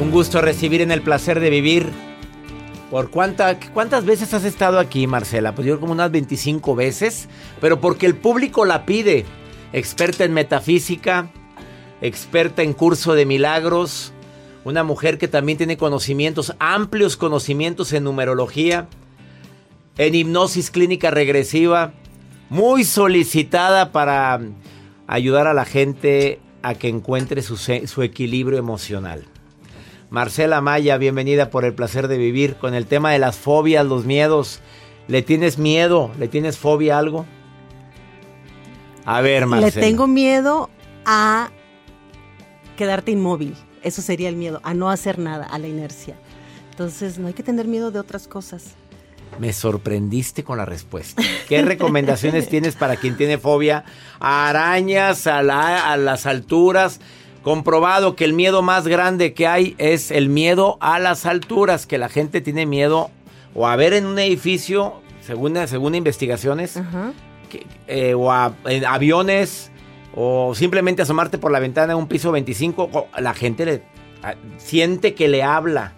Un 0.00 0.10
gusto 0.10 0.40
recibir 0.40 0.80
en 0.80 0.92
el 0.92 1.02
placer 1.02 1.40
de 1.40 1.50
vivir. 1.50 1.86
¿Por 2.90 3.10
cuánta, 3.10 3.60
cuántas 3.74 4.06
veces 4.06 4.32
has 4.32 4.44
estado 4.44 4.78
aquí, 4.78 5.06
Marcela? 5.06 5.54
Pues 5.54 5.66
yo 5.66 5.78
como 5.78 5.92
unas 5.92 6.10
25 6.10 6.74
veces, 6.74 7.28
pero 7.60 7.82
porque 7.82 8.06
el 8.06 8.16
público 8.16 8.64
la 8.64 8.86
pide. 8.86 9.26
Experta 9.74 10.24
en 10.24 10.32
metafísica, 10.32 11.30
experta 12.00 12.62
en 12.62 12.72
curso 12.72 13.12
de 13.12 13.26
milagros, 13.26 14.14
una 14.64 14.84
mujer 14.84 15.18
que 15.18 15.28
también 15.28 15.58
tiene 15.58 15.76
conocimientos, 15.76 16.56
amplios 16.58 17.18
conocimientos 17.18 17.92
en 17.92 18.04
numerología, 18.04 18.88
en 19.98 20.14
hipnosis 20.14 20.70
clínica 20.70 21.10
regresiva, 21.10 21.92
muy 22.48 22.84
solicitada 22.84 23.92
para 23.92 24.40
ayudar 25.06 25.46
a 25.46 25.52
la 25.52 25.66
gente 25.66 26.40
a 26.62 26.72
que 26.72 26.88
encuentre 26.88 27.42
su, 27.42 27.58
su 27.58 28.02
equilibrio 28.02 28.58
emocional. 28.58 29.26
Marcela 30.10 30.60
Maya, 30.60 30.98
bienvenida 30.98 31.50
por 31.50 31.64
el 31.64 31.72
placer 31.72 32.08
de 32.08 32.18
vivir 32.18 32.56
con 32.56 32.74
el 32.74 32.86
tema 32.86 33.12
de 33.12 33.20
las 33.20 33.36
fobias, 33.36 33.86
los 33.86 34.04
miedos. 34.04 34.60
¿Le 35.06 35.22
tienes 35.22 35.56
miedo? 35.56 36.10
¿Le 36.18 36.26
tienes 36.26 36.58
fobia 36.58 36.96
a 36.96 36.98
algo? 36.98 37.26
A 39.04 39.20
ver, 39.20 39.46
Marcela. 39.46 39.86
Le 39.86 39.92
tengo 39.92 40.08
miedo 40.08 40.68
a 41.06 41.50
quedarte 42.76 43.12
inmóvil. 43.12 43.54
Eso 43.84 44.02
sería 44.02 44.28
el 44.28 44.34
miedo, 44.34 44.60
a 44.64 44.74
no 44.74 44.90
hacer 44.90 45.20
nada, 45.20 45.46
a 45.46 45.60
la 45.60 45.68
inercia. 45.68 46.16
Entonces, 46.70 47.18
no 47.18 47.28
hay 47.28 47.34
que 47.34 47.44
tener 47.44 47.68
miedo 47.68 47.92
de 47.92 48.00
otras 48.00 48.26
cosas. 48.26 48.74
Me 49.38 49.52
sorprendiste 49.52 50.42
con 50.42 50.58
la 50.58 50.64
respuesta. 50.64 51.22
¿Qué 51.48 51.62
recomendaciones 51.62 52.48
tienes 52.50 52.74
para 52.74 52.96
quien 52.96 53.16
tiene 53.16 53.38
fobia 53.38 53.84
a 54.18 54.48
arañas, 54.48 55.28
a, 55.28 55.38
a 55.92 55.96
las 55.96 56.26
alturas? 56.26 57.00
Comprobado 57.42 58.16
que 58.16 58.24
el 58.24 58.32
miedo 58.32 58.62
más 58.62 58.86
grande 58.86 59.32
que 59.34 59.46
hay 59.46 59.74
es 59.78 60.10
el 60.10 60.28
miedo 60.28 60.76
a 60.80 60.98
las 60.98 61.26
alturas, 61.26 61.86
que 61.86 61.98
la 61.98 62.08
gente 62.08 62.40
tiene 62.40 62.66
miedo 62.66 63.10
o 63.54 63.66
a 63.66 63.76
ver 63.76 63.92
en 63.92 64.06
un 64.06 64.18
edificio, 64.18 64.94
según, 65.22 65.56
según 65.66 65.94
investigaciones, 65.94 66.78
eh, 67.88 68.14
o 68.14 68.30
a 68.30 68.54
aviones, 68.86 69.70
o 70.14 70.54
simplemente 70.54 71.02
asomarte 71.02 71.38
por 71.38 71.50
la 71.50 71.60
ventana 71.60 71.88
de 71.88 71.94
un 71.94 72.08
piso 72.08 72.32
25, 72.32 73.08
la 73.18 73.34
gente 73.34 73.64
le, 73.64 73.82
siente 74.58 75.14
que 75.14 75.28
le 75.28 75.42
habla. 75.42 75.94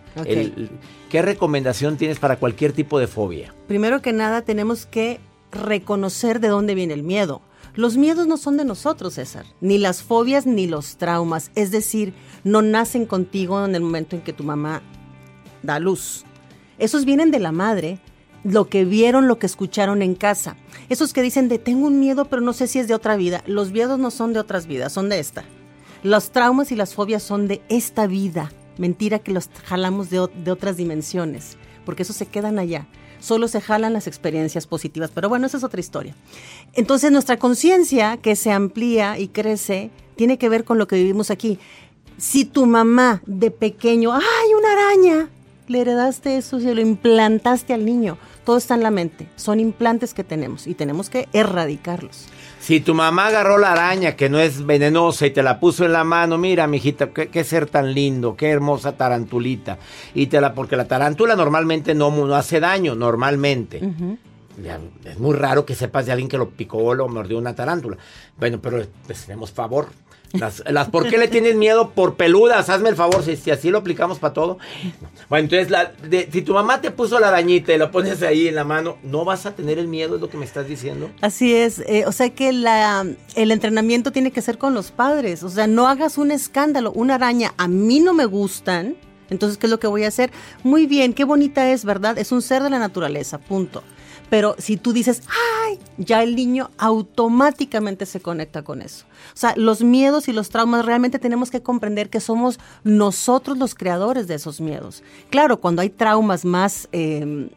¿Qué 1.11 1.23
recomendación 1.23 1.97
tienes 1.97 2.19
para 2.19 2.37
cualquier 2.37 2.73
tipo 2.73 2.99
de 2.99 3.07
fobia? 3.07 3.55
Primero 3.69 4.01
que 4.01 4.13
nada, 4.13 4.43
tenemos 4.43 4.87
que 4.87 5.21
reconocer 5.51 6.41
de 6.41 6.49
dónde 6.49 6.75
viene 6.75 6.95
el 6.95 7.03
miedo. 7.03 7.43
Los 7.75 7.97
miedos 7.97 8.27
no 8.27 8.37
son 8.37 8.59
de 8.59 8.67
nosotros, 8.67 9.15
César, 9.15 9.47
ni 9.63 9.79
las 9.79 10.03
fobias 10.03 10.45
ni 10.45 10.67
los 10.67 10.97
traumas. 10.99 11.51
Es 11.55 11.71
decir, 11.71 12.13
no 12.45 12.61
nacen 12.61 13.07
contigo 13.07 13.65
en 13.65 13.75
el 13.75 13.81
momento 13.83 14.15
en 14.15 14.23
que 14.23 14.35
tu 14.35 14.45
mamá 14.45 14.83
da 15.63 15.79
luz. 15.79 16.25
Esos 16.79 17.07
vienen 17.07 17.31
de 17.31 17.41
la 17.41 17.53
madre, 17.53 17.99
lo 18.45 18.69
que 18.69 18.85
vieron, 18.85 19.27
lo 19.27 19.39
que 19.39 19.47
escucharon 19.47 20.03
en 20.03 20.15
casa. 20.15 20.57
Esos 20.91 21.15
que 21.15 21.23
dicen 21.23 21.49
de 21.49 21.59
tengo 21.59 21.87
un 21.87 21.99
miedo, 21.99 22.27
pero 22.27 22.43
no 22.43 22.53
sé 22.53 22.67
si 22.67 22.79
es 22.79 22.89
de 22.89 22.95
otra 22.95 23.17
vida. 23.17 23.43
Los 23.47 23.73
miedos 23.73 23.99
no 23.99 24.11
son 24.11 24.35
de 24.35 24.41
otras 24.41 24.67
vidas, 24.67 24.93
son 24.93 25.09
de 25.09 25.19
esta. 25.19 25.45
Los 26.03 26.31
traumas 26.31 26.73
y 26.73 26.77
las 26.77 26.95
fobias 26.95 27.23
son 27.23 27.49
de 27.49 27.63
esta 27.71 28.07
vida. 28.07 28.53
Mentira 28.77 29.19
que 29.19 29.33
los 29.33 29.49
jalamos 29.65 30.11
de, 30.11 30.29
de 30.45 30.51
otras 30.51 30.77
dimensiones, 30.77 31.57
porque 31.87 32.03
esos 32.03 32.17
se 32.17 32.27
quedan 32.27 32.59
allá. 32.59 32.87
Solo 33.23 33.47
se 33.47 33.61
jalan 33.61 33.93
las 33.93 34.09
experiencias 34.09 34.67
positivas, 34.67 35.13
pero 35.15 35.29
bueno, 35.29 35.47
esa 35.47 35.57
es 35.57 35.63
otra 35.63 35.79
historia. 35.79 36.13
Entonces 36.73 37.13
nuestra 37.13 37.37
conciencia 37.39 38.17
que 38.17 38.35
se 38.35 38.51
amplía 38.51 39.17
y 39.17 39.29
crece 39.29 39.91
tiene 40.17 40.39
que 40.39 40.49
ver 40.49 40.65
con 40.65 40.77
lo 40.77 40.89
que 40.89 40.97
vivimos 40.97 41.31
aquí. 41.31 41.61
Si 42.19 42.45
tu 42.45 42.67
mamá 42.67 43.23
de 43.25 43.53
pequeño, 43.53 44.13
¡ay, 44.13 44.55
una 44.59 44.73
araña! 44.73 45.29
Le 45.69 45.83
heredaste 45.83 46.37
eso 46.37 46.59
y 46.59 46.75
lo 46.75 46.81
implantaste 46.81 47.73
al 47.73 47.85
niño. 47.85 48.19
Todo 48.45 48.57
está 48.57 48.75
en 48.75 48.83
la 48.83 48.91
mente. 48.91 49.29
Son 49.37 49.61
implantes 49.61 50.15
que 50.15 50.25
tenemos 50.25 50.67
y 50.67 50.75
tenemos 50.75 51.09
que 51.09 51.29
erradicarlos. 51.33 52.27
Si 52.63 52.79
tu 52.79 52.95
mamá 52.95 53.27
agarró 53.27 53.59
la 53.59 53.73
araña 53.73 54.15
que 54.15 54.29
no 54.29 54.39
es 54.39 54.65
venenosa 54.65 55.27
y 55.27 55.33
te 55.33 55.43
la 55.43 55.59
puso 55.59 55.85
en 55.85 55.93
la 55.93 56.05
mano, 56.05 56.39
mira, 56.39 56.69
mijita, 56.69 57.11
qué, 57.11 57.43
ser 57.43 57.67
tan 57.67 57.93
lindo, 57.93 58.37
qué 58.37 58.51
hermosa 58.51 58.97
tarantulita. 58.97 59.79
Y 60.15 60.29
te 60.29 60.41
la, 60.41 60.55
porque 60.55 60.77
la 60.77 60.87
tarántula 60.87 61.35
normalmente 61.35 61.93
no, 61.93 62.13
no 62.13 62.37
hace 62.37 62.61
daño, 62.61 62.95
normalmente. 62.95 63.81
es 65.05 65.19
muy 65.19 65.35
raro 65.35 65.67
que 65.67 65.75
sepas 65.75 66.07
de 66.07 66.13
alguien 66.13 66.29
que 66.29 66.39
lo 66.39 66.51
picó 66.51 66.79
o 66.79 66.95
lo 66.95 67.09
mordió 67.09 67.37
una 67.37 67.53
tarántula. 67.53 67.97
Bueno, 68.39 68.61
pero 68.63 68.81
pues, 69.09 69.25
tenemos 69.27 69.51
favor. 69.51 69.89
Las, 70.33 70.63
las, 70.67 70.89
¿Por 70.89 71.09
qué 71.09 71.19
le 71.19 71.29
tienes 71.29 71.57
miedo? 71.57 71.91
Por 71.91 72.15
peludas. 72.15 72.69
Hazme 72.71 72.89
el 72.89 72.97
favor, 72.97 73.23
si, 73.23 73.51
así 73.51 73.71
lo 73.71 73.79
aplicamos 73.79 74.19
para 74.19 74.33
todo. 74.33 74.59
Bueno, 75.29 75.45
entonces, 75.45 75.71
la, 75.71 75.93
si 76.31 76.43
tu 76.43 76.55
mamá 76.55 76.81
te 76.81 76.91
puso 76.91 77.19
la 77.21 77.29
arañita 77.29 77.73
y 77.73 77.79
lo 77.79 77.91
pones 77.91 78.23
ahí 78.23 78.49
en 78.49 78.55
la 78.55 78.65
mano, 78.65 78.99
¿no 79.03 79.25
vas 79.25 79.47
a 79.47 79.55
tener 79.55 79.79
el 79.79 79.89
miedo? 79.89 80.17
¿Es 80.17 80.21
lo 80.21 80.31
que 80.31 80.37
me 80.37 80.45
estás 80.45 80.67
diciendo? 80.67 81.11
Así 81.21 81.55
es. 81.55 81.81
Eh, 81.81 82.05
o 82.07 82.13
sea 82.13 82.31
que 82.31 82.53
la, 82.53 83.07
el 83.35 83.51
entrenamiento 83.51 84.13
tiene 84.13 84.31
que 84.31 84.43
ser 84.43 84.59
con 84.59 84.75
los 84.75 84.91
padres. 84.91 85.43
O 85.43 85.51
sea, 85.51 85.67
no 85.67 85.89
hagas 85.89 86.19
un 86.19 86.31
escándalo. 86.31 86.93
Una 86.93 87.17
araña, 87.17 87.55
a 87.57 87.69
mí 87.69 88.01
no 88.01 88.15
me 88.15 88.25
gustan. 88.25 88.97
Entonces, 89.31 89.57
¿qué 89.59 89.67
es 89.67 89.71
lo 89.71 89.81
que 89.81 89.87
voy 89.87 90.05
a 90.05 90.09
hacer? 90.09 90.31
Muy 90.63 90.87
bien, 90.87 91.15
qué 91.15 91.25
bonita 91.25 91.71
es, 91.71 91.85
¿verdad? 91.85 92.19
Es 92.19 92.33
un 92.33 92.43
ser 92.43 92.63
de 92.63 92.71
la 92.71 92.79
naturaleza, 92.79 93.39
punto. 93.39 93.83
Pero 94.33 94.55
si 94.57 94.79
tú 94.79 94.95
dices, 94.95 95.21
ay, 95.67 95.79
ya 95.99 96.23
el 96.23 96.37
niño 96.37 96.71
automáticamente 96.79 98.07
se 98.07 98.21
conecta 98.21 98.63
con 98.63 98.81
eso. 98.81 99.05
O 99.35 99.37
sea, 99.37 99.53
los 99.59 99.83
miedos 99.83 100.27
y 100.27 100.33
los 100.33 100.49
traumas 100.49 100.87
realmente 100.87 101.19
tenemos 101.19 101.51
que 101.51 101.63
comprender 101.63 102.09
que 102.09 102.19
somos 102.19 102.59
nosotros 102.83 103.59
los 103.59 103.75
creadores 103.75 104.29
de 104.29 104.37
esos 104.37 104.63
miedos. 104.63 105.03
Claro, 105.29 105.61
cuando 105.61 105.83
hay 105.83 105.91
traumas 105.91 106.47
más... 106.47 106.89
Em, 106.93 107.51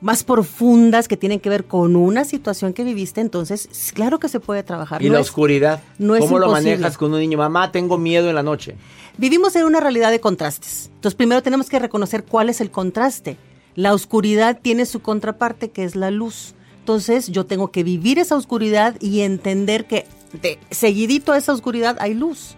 más 0.00 0.22
profundas 0.22 1.08
que 1.08 1.16
tienen 1.16 1.40
que 1.40 1.48
ver 1.48 1.64
con 1.64 1.96
una 1.96 2.24
situación 2.24 2.72
que 2.72 2.84
viviste, 2.84 3.20
entonces 3.20 3.68
claro 3.94 4.20
que 4.20 4.28
se 4.28 4.38
puede 4.38 4.62
trabajar. 4.62 5.02
¿Y 5.02 5.08
la 5.08 5.18
oscuridad? 5.18 5.82
No 5.98 6.16
¿Cómo 6.18 6.38
lo 6.38 6.50
manejas 6.50 6.96
con 6.98 7.12
un 7.14 7.18
niño? 7.20 7.38
Mamá, 7.38 7.72
tengo 7.72 7.96
miedo 7.98 8.28
en 8.28 8.36
la 8.36 8.42
noche. 8.44 8.76
Vivimos 9.16 9.56
en 9.56 9.64
una 9.64 9.80
realidad 9.80 10.12
de 10.12 10.20
contrastes. 10.20 10.90
Entonces 10.94 11.16
primero 11.16 11.42
tenemos 11.42 11.68
que 11.68 11.80
reconocer 11.80 12.22
cuál 12.22 12.48
es 12.48 12.60
el 12.60 12.70
contraste. 12.70 13.38
La 13.76 13.92
oscuridad 13.92 14.60
tiene 14.60 14.86
su 14.86 15.00
contraparte 15.00 15.70
que 15.70 15.84
es 15.84 15.96
la 15.96 16.10
luz. 16.10 16.54
Entonces 16.80 17.28
yo 17.28 17.46
tengo 17.46 17.70
que 17.70 17.82
vivir 17.82 18.18
esa 18.18 18.36
oscuridad 18.36 18.96
y 19.00 19.20
entender 19.20 19.86
que 19.86 20.06
de 20.40 20.58
seguidito 20.70 21.32
a 21.32 21.38
esa 21.38 21.52
oscuridad 21.52 21.96
hay 22.00 22.14
luz. 22.14 22.56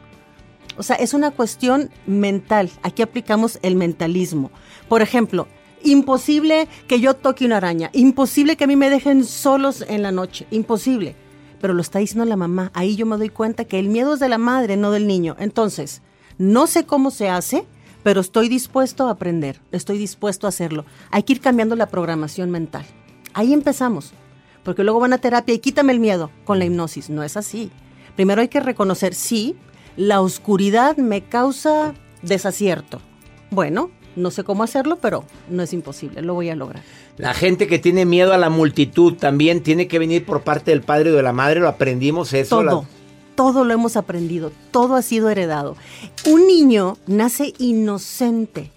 O 0.76 0.82
sea, 0.82 0.96
es 0.96 1.14
una 1.14 1.30
cuestión 1.30 1.90
mental. 2.06 2.70
Aquí 2.82 3.02
aplicamos 3.02 3.58
el 3.62 3.76
mentalismo. 3.76 4.50
Por 4.88 5.00
ejemplo, 5.00 5.48
imposible 5.82 6.68
que 6.86 7.00
yo 7.00 7.14
toque 7.14 7.46
una 7.46 7.58
araña, 7.58 7.90
imposible 7.92 8.56
que 8.56 8.64
a 8.64 8.66
mí 8.66 8.76
me 8.76 8.90
dejen 8.90 9.24
solos 9.24 9.84
en 9.88 10.02
la 10.02 10.12
noche, 10.12 10.46
imposible. 10.50 11.16
Pero 11.60 11.72
lo 11.72 11.80
está 11.80 12.00
diciendo 12.00 12.26
la 12.26 12.36
mamá. 12.36 12.70
Ahí 12.74 12.96
yo 12.96 13.06
me 13.06 13.16
doy 13.16 13.30
cuenta 13.30 13.64
que 13.64 13.78
el 13.78 13.88
miedo 13.88 14.14
es 14.14 14.20
de 14.20 14.28
la 14.28 14.38
madre, 14.38 14.76
no 14.76 14.90
del 14.90 15.06
niño. 15.06 15.36
Entonces, 15.38 16.02
no 16.36 16.66
sé 16.66 16.84
cómo 16.84 17.10
se 17.10 17.30
hace, 17.30 17.64
pero 18.06 18.20
estoy 18.20 18.48
dispuesto 18.48 19.08
a 19.08 19.10
aprender, 19.10 19.60
estoy 19.72 19.98
dispuesto 19.98 20.46
a 20.46 20.50
hacerlo. 20.50 20.84
Hay 21.10 21.24
que 21.24 21.32
ir 21.32 21.40
cambiando 21.40 21.74
la 21.74 21.88
programación 21.88 22.52
mental. 22.52 22.84
Ahí 23.34 23.52
empezamos, 23.52 24.12
porque 24.62 24.84
luego 24.84 25.00
van 25.00 25.12
a 25.12 25.18
terapia 25.18 25.56
y 25.56 25.58
quítame 25.58 25.92
el 25.92 25.98
miedo 25.98 26.30
con 26.44 26.60
la 26.60 26.66
hipnosis. 26.66 27.10
No 27.10 27.24
es 27.24 27.36
así. 27.36 27.72
Primero 28.14 28.42
hay 28.42 28.46
que 28.46 28.60
reconocer, 28.60 29.12
sí, 29.12 29.56
la 29.96 30.20
oscuridad 30.20 30.96
me 30.98 31.22
causa 31.22 31.94
desacierto. 32.22 33.00
Bueno, 33.50 33.90
no 34.14 34.30
sé 34.30 34.44
cómo 34.44 34.62
hacerlo, 34.62 34.98
pero 35.02 35.24
no 35.50 35.64
es 35.64 35.72
imposible, 35.72 36.22
lo 36.22 36.34
voy 36.34 36.48
a 36.48 36.54
lograr. 36.54 36.84
La 37.16 37.34
gente 37.34 37.66
que 37.66 37.80
tiene 37.80 38.04
miedo 38.04 38.32
a 38.32 38.38
la 38.38 38.50
multitud 38.50 39.14
también 39.14 39.64
tiene 39.64 39.88
que 39.88 39.98
venir 39.98 40.24
por 40.24 40.42
parte 40.42 40.70
del 40.70 40.82
padre 40.82 41.10
o 41.10 41.16
de 41.16 41.24
la 41.24 41.32
madre, 41.32 41.58
lo 41.58 41.66
aprendimos 41.66 42.32
eso. 42.34 42.62
Todo 42.62 42.86
todo 43.36 43.64
lo 43.64 43.72
hemos 43.72 43.96
aprendido, 43.96 44.50
todo 44.72 44.96
ha 44.96 45.02
sido 45.02 45.30
heredado. 45.30 45.76
Un 46.26 46.46
niño 46.46 46.96
nace 47.06 47.54
inocente. 47.58 48.72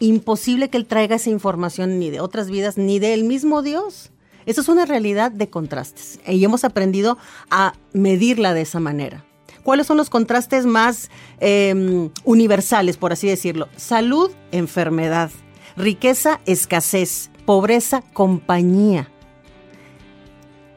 Imposible 0.00 0.68
que 0.68 0.76
él 0.76 0.86
traiga 0.86 1.16
esa 1.16 1.30
información 1.30 1.98
ni 1.98 2.10
de 2.10 2.20
otras 2.20 2.50
vidas, 2.50 2.76
ni 2.76 2.98
del 2.98 3.24
mismo 3.24 3.62
Dios. 3.62 4.10
Eso 4.46 4.60
es 4.60 4.68
una 4.68 4.86
realidad 4.86 5.30
de 5.30 5.48
contrastes 5.48 6.18
y 6.26 6.42
hemos 6.44 6.64
aprendido 6.64 7.18
a 7.50 7.74
medirla 7.92 8.54
de 8.54 8.62
esa 8.62 8.80
manera. 8.80 9.24
¿Cuáles 9.62 9.86
son 9.86 9.98
los 9.98 10.08
contrastes 10.08 10.64
más 10.64 11.10
em, 11.38 12.10
universales, 12.24 12.96
por 12.96 13.12
así 13.12 13.28
decirlo? 13.28 13.68
Salud, 13.76 14.30
enfermedad. 14.52 15.30
Riqueza, 15.76 16.40
escasez. 16.46 17.30
Pobreza, 17.44 18.02
compañía. 18.12 19.10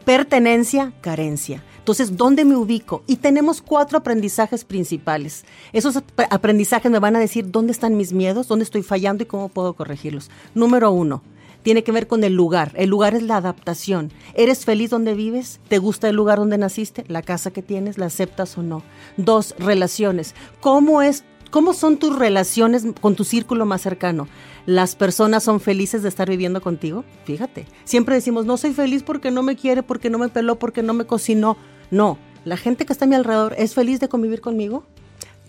Pertenencia, 0.05 0.91
carencia. 0.99 1.63
Entonces, 1.83 2.15
¿dónde 2.15 2.45
me 2.45 2.55
ubico? 2.55 3.03
Y 3.07 3.17
tenemos 3.17 3.61
cuatro 3.61 3.97
aprendizajes 3.97 4.63
principales. 4.63 5.43
Esos 5.73 6.01
aprendizajes 6.29 6.89
me 6.89 6.99
van 6.99 7.17
a 7.17 7.19
decir 7.19 7.51
dónde 7.51 7.73
están 7.73 7.97
mis 7.97 8.13
miedos, 8.13 8.47
dónde 8.47 8.63
estoy 8.63 8.83
fallando 8.83 9.23
y 9.23 9.25
cómo 9.25 9.49
puedo 9.49 9.73
corregirlos. 9.73 10.31
Número 10.55 10.91
uno, 10.91 11.21
tiene 11.61 11.83
que 11.83 11.91
ver 11.91 12.07
con 12.07 12.23
el 12.23 12.35
lugar. 12.35 12.71
El 12.75 12.89
lugar 12.89 13.15
es 13.15 13.23
la 13.23 13.35
adaptación. 13.35 14.13
¿Eres 14.33 14.63
feliz 14.63 14.91
donde 14.91 15.13
vives? 15.13 15.59
¿Te 15.67 15.77
gusta 15.77 16.07
el 16.07 16.15
lugar 16.15 16.37
donde 16.37 16.57
naciste? 16.57 17.03
¿La 17.09 17.21
casa 17.21 17.51
que 17.51 17.61
tienes? 17.61 17.97
¿La 17.97 18.05
aceptas 18.05 18.57
o 18.57 18.63
no? 18.63 18.81
Dos, 19.17 19.53
relaciones. 19.59 20.35
¿Cómo 20.61 21.01
es 21.01 21.25
¿Cómo 21.53 21.75
son 21.75 21.97
tus 21.97 22.17
relaciones 22.17 22.83
con 22.99 23.13
tu 23.13 23.23
círculo 23.23 23.67
más 23.67 23.81
cercano? 23.81 24.27
¿Las 24.65 24.95
personas 24.95 25.43
son 25.43 25.59
felices 25.59 26.01
de 26.01 26.09
estar 26.09 26.27
viviendo 26.27 26.61
contigo? 26.61 27.05
Fíjate, 27.25 27.67
siempre 27.83 28.15
decimos, 28.15 28.47
no 28.47 28.57
soy 28.57 28.73
feliz 28.73 29.03
porque 29.03 29.29
no 29.29 29.43
me 29.43 29.55
quiere, 29.55 29.83
porque 29.83 30.09
no 30.09 30.17
me 30.17 30.29
peló, 30.29 30.57
porque 30.57 30.81
no 30.81 30.95
me 30.95 31.05
cocinó. 31.05 31.55
No, 31.91 32.17
la 32.45 32.57
gente 32.57 32.85
que 32.85 32.93
está 32.93 33.05
a 33.05 33.07
mi 33.07 33.15
alrededor 33.15 33.55
es 33.57 33.73
feliz 33.73 33.99
de 33.99 34.09
convivir 34.09 34.41
conmigo. 34.41 34.83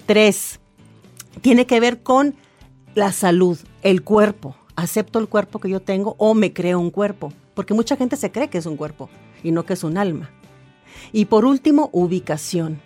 Tres, 0.07 0.61
tiene 1.41 1.67
que 1.67 1.81
ver 1.81 2.03
con 2.03 2.35
la 2.95 3.13
salud, 3.13 3.59
el 3.83 4.03
cuerpo. 4.03 4.57
¿Acepto 4.77 5.19
el 5.19 5.29
cuerpo 5.29 5.61
que 5.61 5.69
yo 5.69 5.81
tengo 5.81 6.17
o 6.19 6.35
me 6.35 6.53
creo 6.53 6.81
un 6.81 6.91
cuerpo? 6.91 7.33
Porque 7.55 7.75
mucha 7.75 7.97
gente 7.97 8.17
se 8.17 8.33
cree 8.33 8.49
que 8.49 8.59
es 8.59 8.67
un 8.67 8.77
cuerpo 8.77 9.09
y 9.43 9.53
no 9.53 9.65
que 9.65 9.75
es 9.75 9.85
un 9.85 9.99
alma. 9.99 10.31
Y 11.13 11.27
por 11.27 11.45
último, 11.45 11.91
ubicación. 11.93 12.81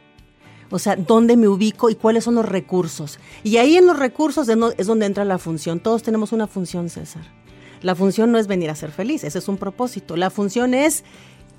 O 0.71 0.79
sea, 0.79 0.97
dónde 0.97 1.37
me 1.37 1.49
ubico 1.49 1.89
y 1.89 1.95
cuáles 1.95 2.25
son 2.25 2.35
los 2.35 2.45
recursos. 2.45 3.19
Y 3.43 3.57
ahí 3.57 3.77
en 3.77 3.87
los 3.87 3.99
recursos 3.99 4.49
es 4.49 4.87
donde 4.87 5.07
entra 5.07 5.25
la 5.25 5.39
función. 5.39 5.81
Todos 5.81 6.03
tenemos 6.03 6.33
una 6.33 6.47
función, 6.47 6.91
César. 6.91 7.23
La 7.81 7.95
función 7.95 8.33
no 8.33 8.39
es 8.39 8.49
venir 8.49 8.71
a 8.71 8.75
ser 8.75 8.91
feliz, 8.91 9.25
ese 9.25 9.39
es 9.39 9.49
un 9.49 9.57
propósito. 9.57 10.17
La 10.17 10.31
función 10.31 10.75
es 10.75 11.05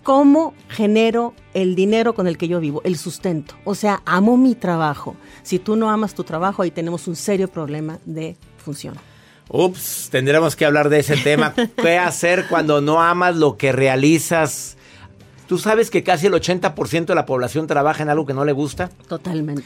cómo 0.03 0.53
genero 0.67 1.33
el 1.53 1.75
dinero 1.75 2.13
con 2.13 2.27
el 2.27 2.38
que 2.38 2.47
yo 2.47 2.59
vivo, 2.59 2.81
el 2.83 2.97
sustento. 2.97 3.55
O 3.65 3.75
sea, 3.75 4.01
amo 4.05 4.38
mi 4.38 4.55
trabajo. 4.55 5.15
Si 5.43 5.59
tú 5.59 5.75
no 5.75 5.89
amas 5.89 6.13
tu 6.13 6.23
trabajo, 6.23 6.62
ahí 6.62 6.71
tenemos 6.71 7.07
un 7.07 7.15
serio 7.15 7.47
problema 7.47 7.99
de 8.05 8.35
función. 8.57 8.95
Ups, 9.49 10.09
tendremos 10.12 10.55
que 10.55 10.65
hablar 10.65 10.89
de 10.89 10.99
ese 10.99 11.17
tema. 11.17 11.53
¿Qué 11.75 11.97
hacer 11.97 12.45
cuando 12.47 12.81
no 12.81 13.01
amas 13.01 13.35
lo 13.35 13.57
que 13.57 13.71
realizas? 13.71 14.77
¿Tú 15.47 15.57
sabes 15.57 15.89
que 15.89 16.03
casi 16.03 16.27
el 16.27 16.33
80% 16.33 17.05
de 17.05 17.15
la 17.15 17.25
población 17.25 17.65
trabaja 17.65 18.03
en 18.03 18.09
algo 18.09 18.25
que 18.27 18.35
no 18.35 18.45
le 18.45 18.51
gusta? 18.51 18.89
Totalmente. 19.07 19.65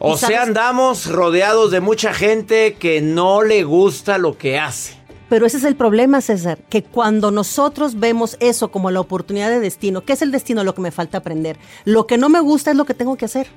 O 0.00 0.16
sea, 0.16 0.42
andamos 0.42 1.06
rodeados 1.06 1.70
de 1.70 1.80
mucha 1.80 2.12
gente 2.12 2.74
que 2.74 3.00
no 3.00 3.42
le 3.42 3.64
gusta 3.64 4.18
lo 4.18 4.36
que 4.38 4.58
hace. 4.58 4.97
Pero 5.28 5.46
ese 5.46 5.58
es 5.58 5.64
el 5.64 5.76
problema, 5.76 6.20
César, 6.20 6.58
que 6.70 6.82
cuando 6.82 7.30
nosotros 7.30 7.98
vemos 7.98 8.36
eso 8.40 8.70
como 8.70 8.90
la 8.90 9.00
oportunidad 9.00 9.50
de 9.50 9.60
destino, 9.60 10.04
¿qué 10.04 10.14
es 10.14 10.22
el 10.22 10.30
destino? 10.30 10.64
Lo 10.64 10.74
que 10.74 10.80
me 10.80 10.90
falta 10.90 11.18
aprender. 11.18 11.58
Lo 11.84 12.06
que 12.06 12.16
no 12.16 12.28
me 12.28 12.40
gusta 12.40 12.70
es 12.70 12.76
lo 12.76 12.86
que 12.86 12.94
tengo 12.94 13.16
que 13.16 13.26
hacer. 13.26 13.48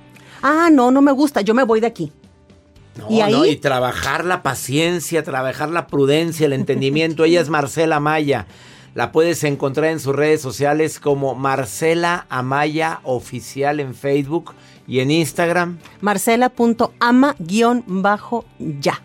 Ah, 0.41 0.69
no, 0.71 0.91
no 0.91 1.01
me 1.01 1.11
gusta, 1.11 1.41
yo 1.41 1.53
me 1.53 1.63
voy 1.63 1.79
de 1.79 1.87
aquí. 1.87 2.11
No, 2.97 3.09
y 3.09 3.21
ahí... 3.21 3.51
y 3.51 3.55
trabajar 3.55 4.25
la 4.25 4.43
paciencia, 4.43 5.23
trabajar 5.23 5.69
la 5.69 5.87
prudencia, 5.87 6.45
el 6.45 6.53
entendimiento. 6.53 7.23
Ella 7.23 7.39
es 7.39 7.49
Marcela 7.49 7.97
Amaya. 7.97 8.47
La 8.93 9.13
puedes 9.13 9.45
encontrar 9.45 9.91
en 9.91 10.01
sus 10.01 10.13
redes 10.13 10.41
sociales 10.41 10.99
como 10.99 11.35
Marcela 11.35 12.25
Amaya 12.27 12.99
Oficial 13.03 13.79
en 13.79 13.95
Facebook 13.95 14.53
y 14.85 14.99
en 14.99 15.11
Instagram. 15.11 15.77
Marcela.ama-ya. 16.01 19.01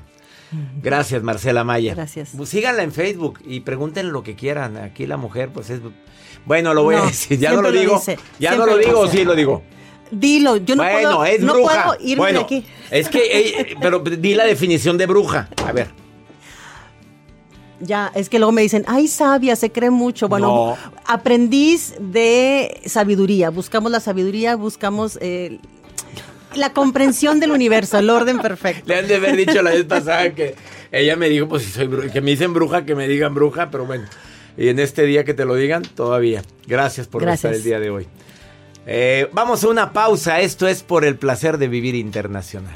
Gracias, 0.81 1.21
Marcela 1.23 1.63
Maya. 1.63 1.93
Gracias. 1.93 2.31
Pues 2.35 2.49
síganla 2.49 2.83
en 2.83 2.91
Facebook 2.91 3.39
y 3.45 3.61
pregunten 3.61 4.11
lo 4.11 4.23
que 4.23 4.35
quieran. 4.35 4.77
Aquí 4.77 5.05
la 5.05 5.17
mujer, 5.17 5.49
pues 5.53 5.69
es. 5.69 5.81
Bueno, 6.45 6.73
lo 6.73 6.83
voy 6.83 6.95
a 6.95 7.01
decir. 7.01 7.39
Ya 7.39 7.51
no 7.53 7.61
lo, 7.61 7.71
digo. 7.71 8.01
ya 8.39 8.55
no 8.55 8.65
lo 8.65 8.77
digo, 8.77 9.07
sí 9.07 9.23
lo 9.23 9.35
digo. 9.35 9.63
Dilo, 10.11 10.57
yo 10.57 10.75
no 10.75 10.83
bueno, 10.83 11.17
puedo, 11.17 11.25
es 11.25 11.41
no 11.41 11.53
bruja. 11.53 11.83
puedo 11.85 12.01
irme 12.01 12.17
bueno, 12.17 12.39
de 12.39 12.45
aquí. 12.45 12.65
Es 12.89 13.09
que, 13.09 13.19
eh, 13.19 13.75
pero 13.79 13.99
di 13.99 14.33
la 14.33 14.45
definición 14.45 14.97
de 14.97 15.05
bruja. 15.05 15.49
A 15.65 15.71
ver. 15.71 15.91
Ya, 17.79 18.11
es 18.13 18.27
que 18.27 18.39
luego 18.39 18.51
me 18.51 18.61
dicen, 18.61 18.83
ay, 18.87 19.07
sabia, 19.07 19.55
se 19.55 19.71
cree 19.71 19.89
mucho. 19.89 20.27
Bueno, 20.27 20.75
aprendiz 21.05 21.93
de 21.99 22.81
sabiduría. 22.85 23.51
Buscamos 23.51 23.91
la 23.91 23.99
sabiduría, 23.99 24.55
buscamos 24.55 25.17
eh, 25.21 25.59
la 26.55 26.73
comprensión 26.73 27.39
del 27.39 27.51
universo, 27.51 27.97
el 27.99 28.09
orden 28.09 28.39
perfecto. 28.39 28.83
Le 28.87 28.99
han 28.99 29.07
de 29.07 29.15
haber 29.15 29.35
dicho 29.35 29.61
la 29.61 29.71
vez 29.71 29.85
pasada 29.85 30.33
que 30.33 30.55
ella 30.91 31.15
me 31.15 31.29
dijo, 31.29 31.47
pues 31.47 31.63
si 31.63 31.71
soy 31.71 31.87
bruja, 31.87 32.09
que 32.11 32.21
me 32.21 32.31
dicen 32.31 32.53
bruja, 32.53 32.85
que 32.85 32.95
me 32.95 33.07
digan 33.07 33.33
bruja, 33.33 33.69
pero 33.69 33.85
bueno. 33.85 34.05
Y 34.57 34.69
en 34.69 34.79
este 34.79 35.03
día 35.03 35.23
que 35.23 35.33
te 35.33 35.45
lo 35.45 35.55
digan, 35.55 35.83
todavía. 35.83 36.41
Gracias 36.67 37.07
por 37.07 37.27
estar 37.27 37.53
el 37.53 37.63
día 37.63 37.79
de 37.79 37.89
hoy. 37.89 38.07
Eh, 38.85 39.29
vamos 39.31 39.63
a 39.63 39.69
una 39.69 39.93
pausa. 39.93 40.41
Esto 40.41 40.67
es 40.67 40.83
por 40.83 41.05
el 41.05 41.15
placer 41.15 41.57
de 41.57 41.67
vivir 41.67 41.95
internacional. 41.95 42.75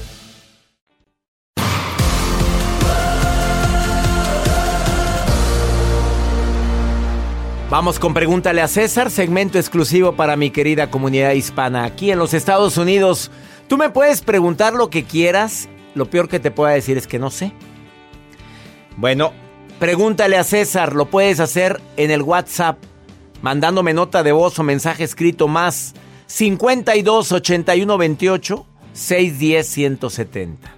Vamos 7.71 7.99
con 7.99 8.13
Pregúntale 8.13 8.59
a 8.59 8.67
César, 8.67 9.09
segmento 9.09 9.57
exclusivo 9.57 10.17
para 10.17 10.35
mi 10.35 10.51
querida 10.51 10.91
comunidad 10.91 11.31
hispana 11.31 11.85
aquí 11.85 12.11
en 12.11 12.19
los 12.19 12.33
Estados 12.33 12.75
Unidos. 12.75 13.31
Tú 13.69 13.77
me 13.77 13.89
puedes 13.89 14.19
preguntar 14.19 14.73
lo 14.73 14.89
que 14.89 15.05
quieras, 15.05 15.69
lo 15.95 16.09
peor 16.09 16.27
que 16.27 16.41
te 16.41 16.51
pueda 16.51 16.73
decir 16.73 16.97
es 16.97 17.07
que 17.07 17.17
no 17.17 17.31
sé. 17.31 17.53
Bueno, 18.97 19.31
pregúntale 19.79 20.35
a 20.35 20.43
César, 20.43 20.93
lo 20.93 21.05
puedes 21.05 21.39
hacer 21.39 21.79
en 21.95 22.11
el 22.11 22.23
WhatsApp, 22.23 22.77
mandándome 23.41 23.93
nota 23.93 24.21
de 24.21 24.33
voz 24.33 24.59
o 24.59 24.63
mensaje 24.63 25.05
escrito 25.05 25.47
más 25.47 25.93
52 26.27 27.31
81 27.31 27.97
28 27.97 28.65
610 28.91 29.65
170. 29.65 30.75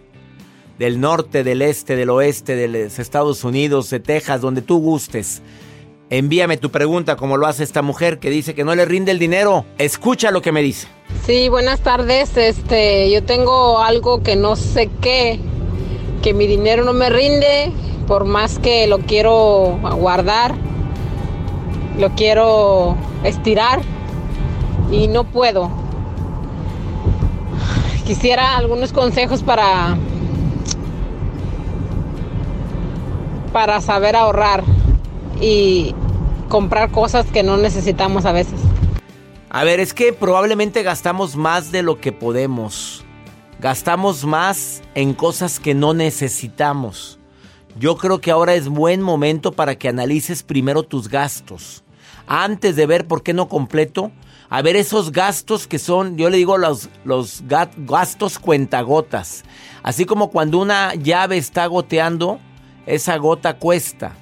Del 0.78 1.02
norte, 1.02 1.44
del 1.44 1.64
este, 1.64 1.96
del 1.96 2.12
oeste, 2.12 2.56
de 2.56 2.68
los 2.68 3.00
Estados 3.00 3.44
Unidos, 3.44 3.90
de 3.90 4.00
Texas, 4.00 4.42
donde 4.42 4.62
tú 4.62 4.78
gustes. 4.78 5.42
Envíame 6.10 6.58
tu 6.58 6.70
pregunta 6.70 7.16
como 7.16 7.38
lo 7.38 7.48
hace 7.48 7.64
esta 7.64 7.82
mujer 7.82 8.20
que 8.20 8.30
dice 8.30 8.54
que 8.54 8.64
no 8.64 8.76
le 8.76 8.86
rinde 8.86 9.12
el 9.12 9.20
dinero. 9.20 9.66
Escucha 9.78 10.32
lo 10.32 10.42
que 10.42 10.52
me 10.52 10.62
dice. 10.62 10.88
Sí, 11.26 11.50
buenas 11.50 11.80
tardes. 11.80 12.36
Este, 12.38 13.10
yo 13.10 13.24
tengo 13.24 13.80
algo 13.80 14.22
que 14.22 14.36
no 14.36 14.56
sé 14.56 14.90
qué, 15.02 15.40
que 16.22 16.34
mi 16.34 16.46
dinero 16.46 16.84
no 16.84 16.94
me 16.94 17.10
rinde, 17.10 17.72
por 18.08 18.26
más 18.26 18.60
que 18.60 18.88
lo 18.88 19.00
quiero 19.00 19.80
guardar, 19.98 20.54
lo 21.98 22.10
quiero 22.12 22.96
estirar 23.24 23.82
y 24.92 25.08
no 25.08 25.24
puedo. 25.24 25.72
Quisiera 28.06 28.58
algunos 28.58 28.92
consejos 28.92 29.42
para 29.42 29.98
para 33.54 33.80
saber 33.82 34.16
ahorrar 34.16 34.64
y 35.42 35.94
comprar 36.50 36.92
cosas 36.92 37.26
que 37.28 37.44
no 37.44 37.58
necesitamos 37.58 38.26
a 38.26 38.32
veces. 38.32 38.60
A 39.50 39.64
ver, 39.64 39.80
es 39.80 39.94
que 39.94 40.14
probablemente 40.14 40.82
gastamos 40.84 41.36
más 41.36 41.72
de 41.72 41.84
lo 41.84 42.00
que 42.00 42.12
podemos. 42.12 43.04
Gastamos 43.60 44.26
más 44.26 44.82
en 44.96 45.14
cosas 45.14 45.60
que 45.60 45.74
no 45.74 45.94
necesitamos. 45.94 47.20
Yo 47.80 47.98
creo 47.98 48.20
que 48.20 48.32
ahora 48.32 48.56
es 48.56 48.68
buen 48.68 49.02
momento 49.02 49.52
para 49.52 49.76
que 49.76 49.90
analices 49.90 50.44
primero 50.44 50.84
tus 50.84 51.08
gastos. 51.08 51.84
Antes 52.28 52.76
de 52.76 52.86
ver 52.86 53.08
por 53.08 53.24
qué 53.24 53.34
no 53.34 53.48
completo, 53.48 54.12
a 54.50 54.62
ver 54.62 54.76
esos 54.76 55.12
gastos 55.12 55.68
que 55.68 55.80
son, 55.80 56.18
yo 56.18 56.30
le 56.30 56.38
digo 56.38 56.58
los, 56.58 56.90
los 57.06 57.44
gastos 57.48 58.40
cuentagotas. 58.40 59.44
Así 59.82 60.06
como 60.06 60.30
cuando 60.30 60.60
una 60.60 60.94
llave 60.96 61.38
está 61.38 61.66
goteando, 61.66 62.40
esa 62.86 63.18
gota 63.18 63.58
cuesta. 63.58 64.16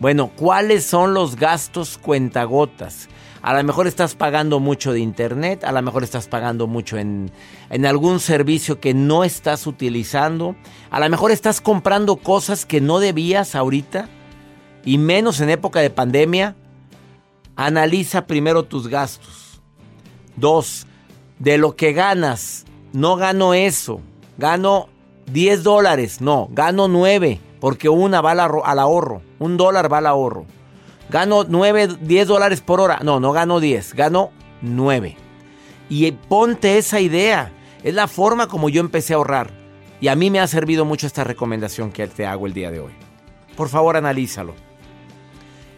Bueno, 0.00 0.30
¿cuáles 0.36 0.86
son 0.86 1.12
los 1.12 1.36
gastos 1.36 1.98
cuentagotas? 1.98 3.08
A 3.42 3.54
lo 3.54 3.64
mejor 3.64 3.86
estás 3.86 4.14
pagando 4.14 4.60
mucho 4.60 4.92
de 4.92 5.00
internet, 5.00 5.64
a 5.64 5.72
lo 5.72 5.82
mejor 5.82 6.04
estás 6.04 6.28
pagando 6.28 6.66
mucho 6.66 6.98
en, 6.98 7.30
en 7.70 7.86
algún 7.86 8.20
servicio 8.20 8.80
que 8.80 8.94
no 8.94 9.24
estás 9.24 9.66
utilizando, 9.66 10.54
a 10.90 11.00
lo 11.00 11.08
mejor 11.08 11.30
estás 11.30 11.60
comprando 11.60 12.16
cosas 12.16 12.66
que 12.66 12.80
no 12.80 13.00
debías 13.00 13.54
ahorita 13.54 14.08
y 14.84 14.98
menos 14.98 15.40
en 15.40 15.50
época 15.50 15.80
de 15.80 15.90
pandemia. 15.90 16.56
Analiza 17.56 18.26
primero 18.26 18.62
tus 18.64 18.86
gastos. 18.86 19.60
Dos, 20.36 20.86
de 21.38 21.58
lo 21.58 21.74
que 21.74 21.92
ganas, 21.92 22.64
no 22.92 23.16
gano 23.16 23.54
eso, 23.54 24.00
gano 24.36 24.88
10 25.32 25.62
dólares, 25.62 26.20
no, 26.20 26.48
gano 26.52 26.86
9, 26.86 27.40
porque 27.60 27.88
una 27.88 28.20
va 28.20 28.32
al 28.32 28.78
ahorro, 28.78 29.22
un 29.38 29.56
dólar 29.56 29.92
va 29.92 29.98
al 29.98 30.06
ahorro. 30.06 30.46
Gano 31.10 31.44
9, 31.48 31.98
10 32.00 32.28
dólares 32.28 32.60
por 32.60 32.80
hora, 32.80 33.00
no, 33.02 33.18
no 33.18 33.32
gano 33.32 33.60
10, 33.60 33.94
gano 33.94 34.30
9. 34.60 35.16
Y 35.88 36.12
ponte 36.12 36.76
esa 36.76 37.00
idea, 37.00 37.52
es 37.82 37.94
la 37.94 38.08
forma 38.08 38.46
como 38.46 38.68
yo 38.68 38.80
empecé 38.80 39.14
a 39.14 39.16
ahorrar. 39.16 39.50
Y 40.00 40.08
a 40.08 40.14
mí 40.14 40.30
me 40.30 40.40
ha 40.40 40.46
servido 40.46 40.84
mucho 40.84 41.06
esta 41.06 41.24
recomendación 41.24 41.90
que 41.90 42.06
te 42.06 42.26
hago 42.26 42.46
el 42.46 42.52
día 42.52 42.70
de 42.70 42.80
hoy. 42.80 42.92
Por 43.56 43.68
favor, 43.68 43.96
analízalo. 43.96 44.54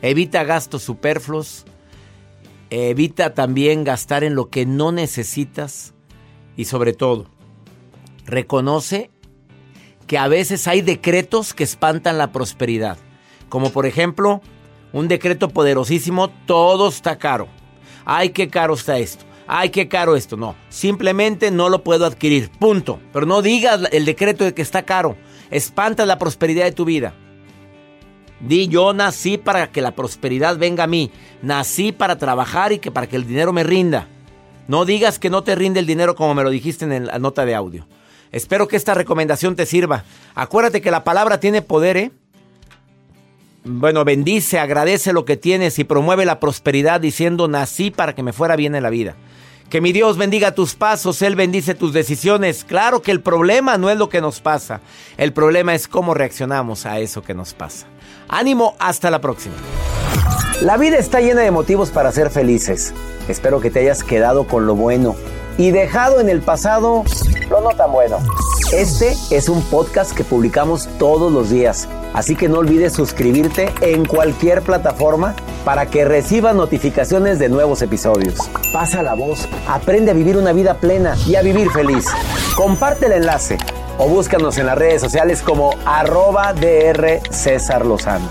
Evita 0.02 0.44
gastos 0.44 0.82
superfluos. 0.82 1.64
Evita 2.68 3.34
también 3.34 3.84
gastar 3.84 4.24
en 4.24 4.34
lo 4.34 4.50
que 4.50 4.66
no 4.66 4.92
necesitas. 4.92 5.94
Y 6.56 6.66
sobre 6.66 6.92
todo, 6.92 7.26
reconoce 8.26 9.10
que 10.10 10.18
a 10.18 10.26
veces 10.26 10.66
hay 10.66 10.82
decretos 10.82 11.54
que 11.54 11.62
espantan 11.62 12.18
la 12.18 12.32
prosperidad. 12.32 12.98
Como 13.48 13.70
por 13.70 13.86
ejemplo, 13.86 14.40
un 14.92 15.06
decreto 15.06 15.50
poderosísimo, 15.50 16.30
todo 16.46 16.88
está 16.88 17.16
caro. 17.16 17.46
Ay, 18.04 18.30
qué 18.30 18.48
caro 18.48 18.74
está 18.74 18.98
esto. 18.98 19.24
Ay, 19.46 19.70
qué 19.70 19.86
caro 19.86 20.16
esto. 20.16 20.36
No, 20.36 20.56
simplemente 20.68 21.52
no 21.52 21.68
lo 21.68 21.84
puedo 21.84 22.06
adquirir. 22.06 22.50
Punto. 22.50 22.98
Pero 23.12 23.24
no 23.24 23.40
digas 23.40 23.82
el 23.92 24.04
decreto 24.04 24.42
de 24.42 24.52
que 24.52 24.62
está 24.62 24.82
caro. 24.82 25.16
Espanta 25.48 26.04
la 26.06 26.18
prosperidad 26.18 26.64
de 26.64 26.72
tu 26.72 26.84
vida. 26.84 27.14
Di, 28.40 28.66
yo 28.66 28.92
nací 28.92 29.38
para 29.38 29.70
que 29.70 29.80
la 29.80 29.94
prosperidad 29.94 30.58
venga 30.58 30.82
a 30.82 30.88
mí. 30.88 31.12
Nací 31.40 31.92
para 31.92 32.18
trabajar 32.18 32.72
y 32.72 32.80
que 32.80 32.90
para 32.90 33.06
que 33.06 33.14
el 33.14 33.28
dinero 33.28 33.52
me 33.52 33.62
rinda. 33.62 34.08
No 34.66 34.84
digas 34.84 35.20
que 35.20 35.30
no 35.30 35.44
te 35.44 35.54
rinde 35.54 35.78
el 35.78 35.86
dinero 35.86 36.16
como 36.16 36.34
me 36.34 36.42
lo 36.42 36.50
dijiste 36.50 36.84
en 36.84 37.06
la 37.06 37.20
nota 37.20 37.44
de 37.44 37.54
audio. 37.54 37.86
Espero 38.32 38.68
que 38.68 38.76
esta 38.76 38.94
recomendación 38.94 39.56
te 39.56 39.66
sirva. 39.66 40.04
Acuérdate 40.34 40.80
que 40.80 40.90
la 40.90 41.04
palabra 41.04 41.40
tiene 41.40 41.62
poder, 41.62 41.96
¿eh? 41.96 42.12
Bueno, 43.64 44.04
bendice, 44.04 44.58
agradece 44.58 45.12
lo 45.12 45.24
que 45.24 45.36
tienes 45.36 45.78
y 45.78 45.84
promueve 45.84 46.24
la 46.24 46.40
prosperidad 46.40 47.00
diciendo 47.00 47.46
nací 47.46 47.90
para 47.90 48.14
que 48.14 48.22
me 48.22 48.32
fuera 48.32 48.56
bien 48.56 48.74
en 48.74 48.82
la 48.82 48.90
vida. 48.90 49.16
Que 49.68 49.80
mi 49.80 49.92
Dios 49.92 50.16
bendiga 50.16 50.54
tus 50.54 50.74
pasos, 50.74 51.20
Él 51.22 51.36
bendice 51.36 51.74
tus 51.74 51.92
decisiones. 51.92 52.64
Claro 52.64 53.02
que 53.02 53.10
el 53.10 53.20
problema 53.20 53.76
no 53.76 53.90
es 53.90 53.98
lo 53.98 54.08
que 54.08 54.20
nos 54.20 54.40
pasa, 54.40 54.80
el 55.16 55.32
problema 55.32 55.74
es 55.74 55.88
cómo 55.88 56.14
reaccionamos 56.14 56.86
a 56.86 56.98
eso 57.00 57.22
que 57.22 57.34
nos 57.34 57.52
pasa. 57.52 57.86
Ánimo, 58.28 58.74
hasta 58.78 59.10
la 59.10 59.20
próxima. 59.20 59.54
La 60.62 60.76
vida 60.76 60.96
está 60.96 61.20
llena 61.20 61.42
de 61.42 61.50
motivos 61.50 61.90
para 61.90 62.12
ser 62.12 62.30
felices. 62.30 62.94
Espero 63.28 63.60
que 63.60 63.70
te 63.70 63.80
hayas 63.80 64.02
quedado 64.02 64.46
con 64.46 64.66
lo 64.66 64.74
bueno 64.74 65.14
y 65.60 65.72
dejado 65.72 66.20
en 66.20 66.30
el 66.30 66.40
pasado 66.40 67.04
lo 67.50 67.60
no 67.60 67.68
tan 67.76 67.92
bueno. 67.92 68.16
Este 68.72 69.14
es 69.30 69.50
un 69.50 69.62
podcast 69.64 70.12
que 70.16 70.24
publicamos 70.24 70.88
todos 70.98 71.30
los 71.30 71.50
días, 71.50 71.86
así 72.14 72.34
que 72.34 72.48
no 72.48 72.60
olvides 72.60 72.94
suscribirte 72.94 73.70
en 73.82 74.06
cualquier 74.06 74.62
plataforma 74.62 75.34
para 75.66 75.84
que 75.84 76.06
recibas 76.06 76.54
notificaciones 76.54 77.38
de 77.38 77.50
nuevos 77.50 77.82
episodios. 77.82 78.36
Pasa 78.72 79.02
la 79.02 79.12
voz, 79.12 79.46
aprende 79.68 80.12
a 80.12 80.14
vivir 80.14 80.38
una 80.38 80.54
vida 80.54 80.78
plena 80.78 81.14
y 81.26 81.34
a 81.34 81.42
vivir 81.42 81.70
feliz. 81.72 82.06
Comparte 82.56 83.06
el 83.06 83.12
enlace 83.12 83.58
o 83.98 84.08
búscanos 84.08 84.56
en 84.56 84.64
las 84.64 84.78
redes 84.78 85.02
sociales 85.02 85.42
como 85.42 85.74
arroba 85.84 86.54
DR 86.54 87.20
César 87.30 87.84
Lozano. 87.84 88.30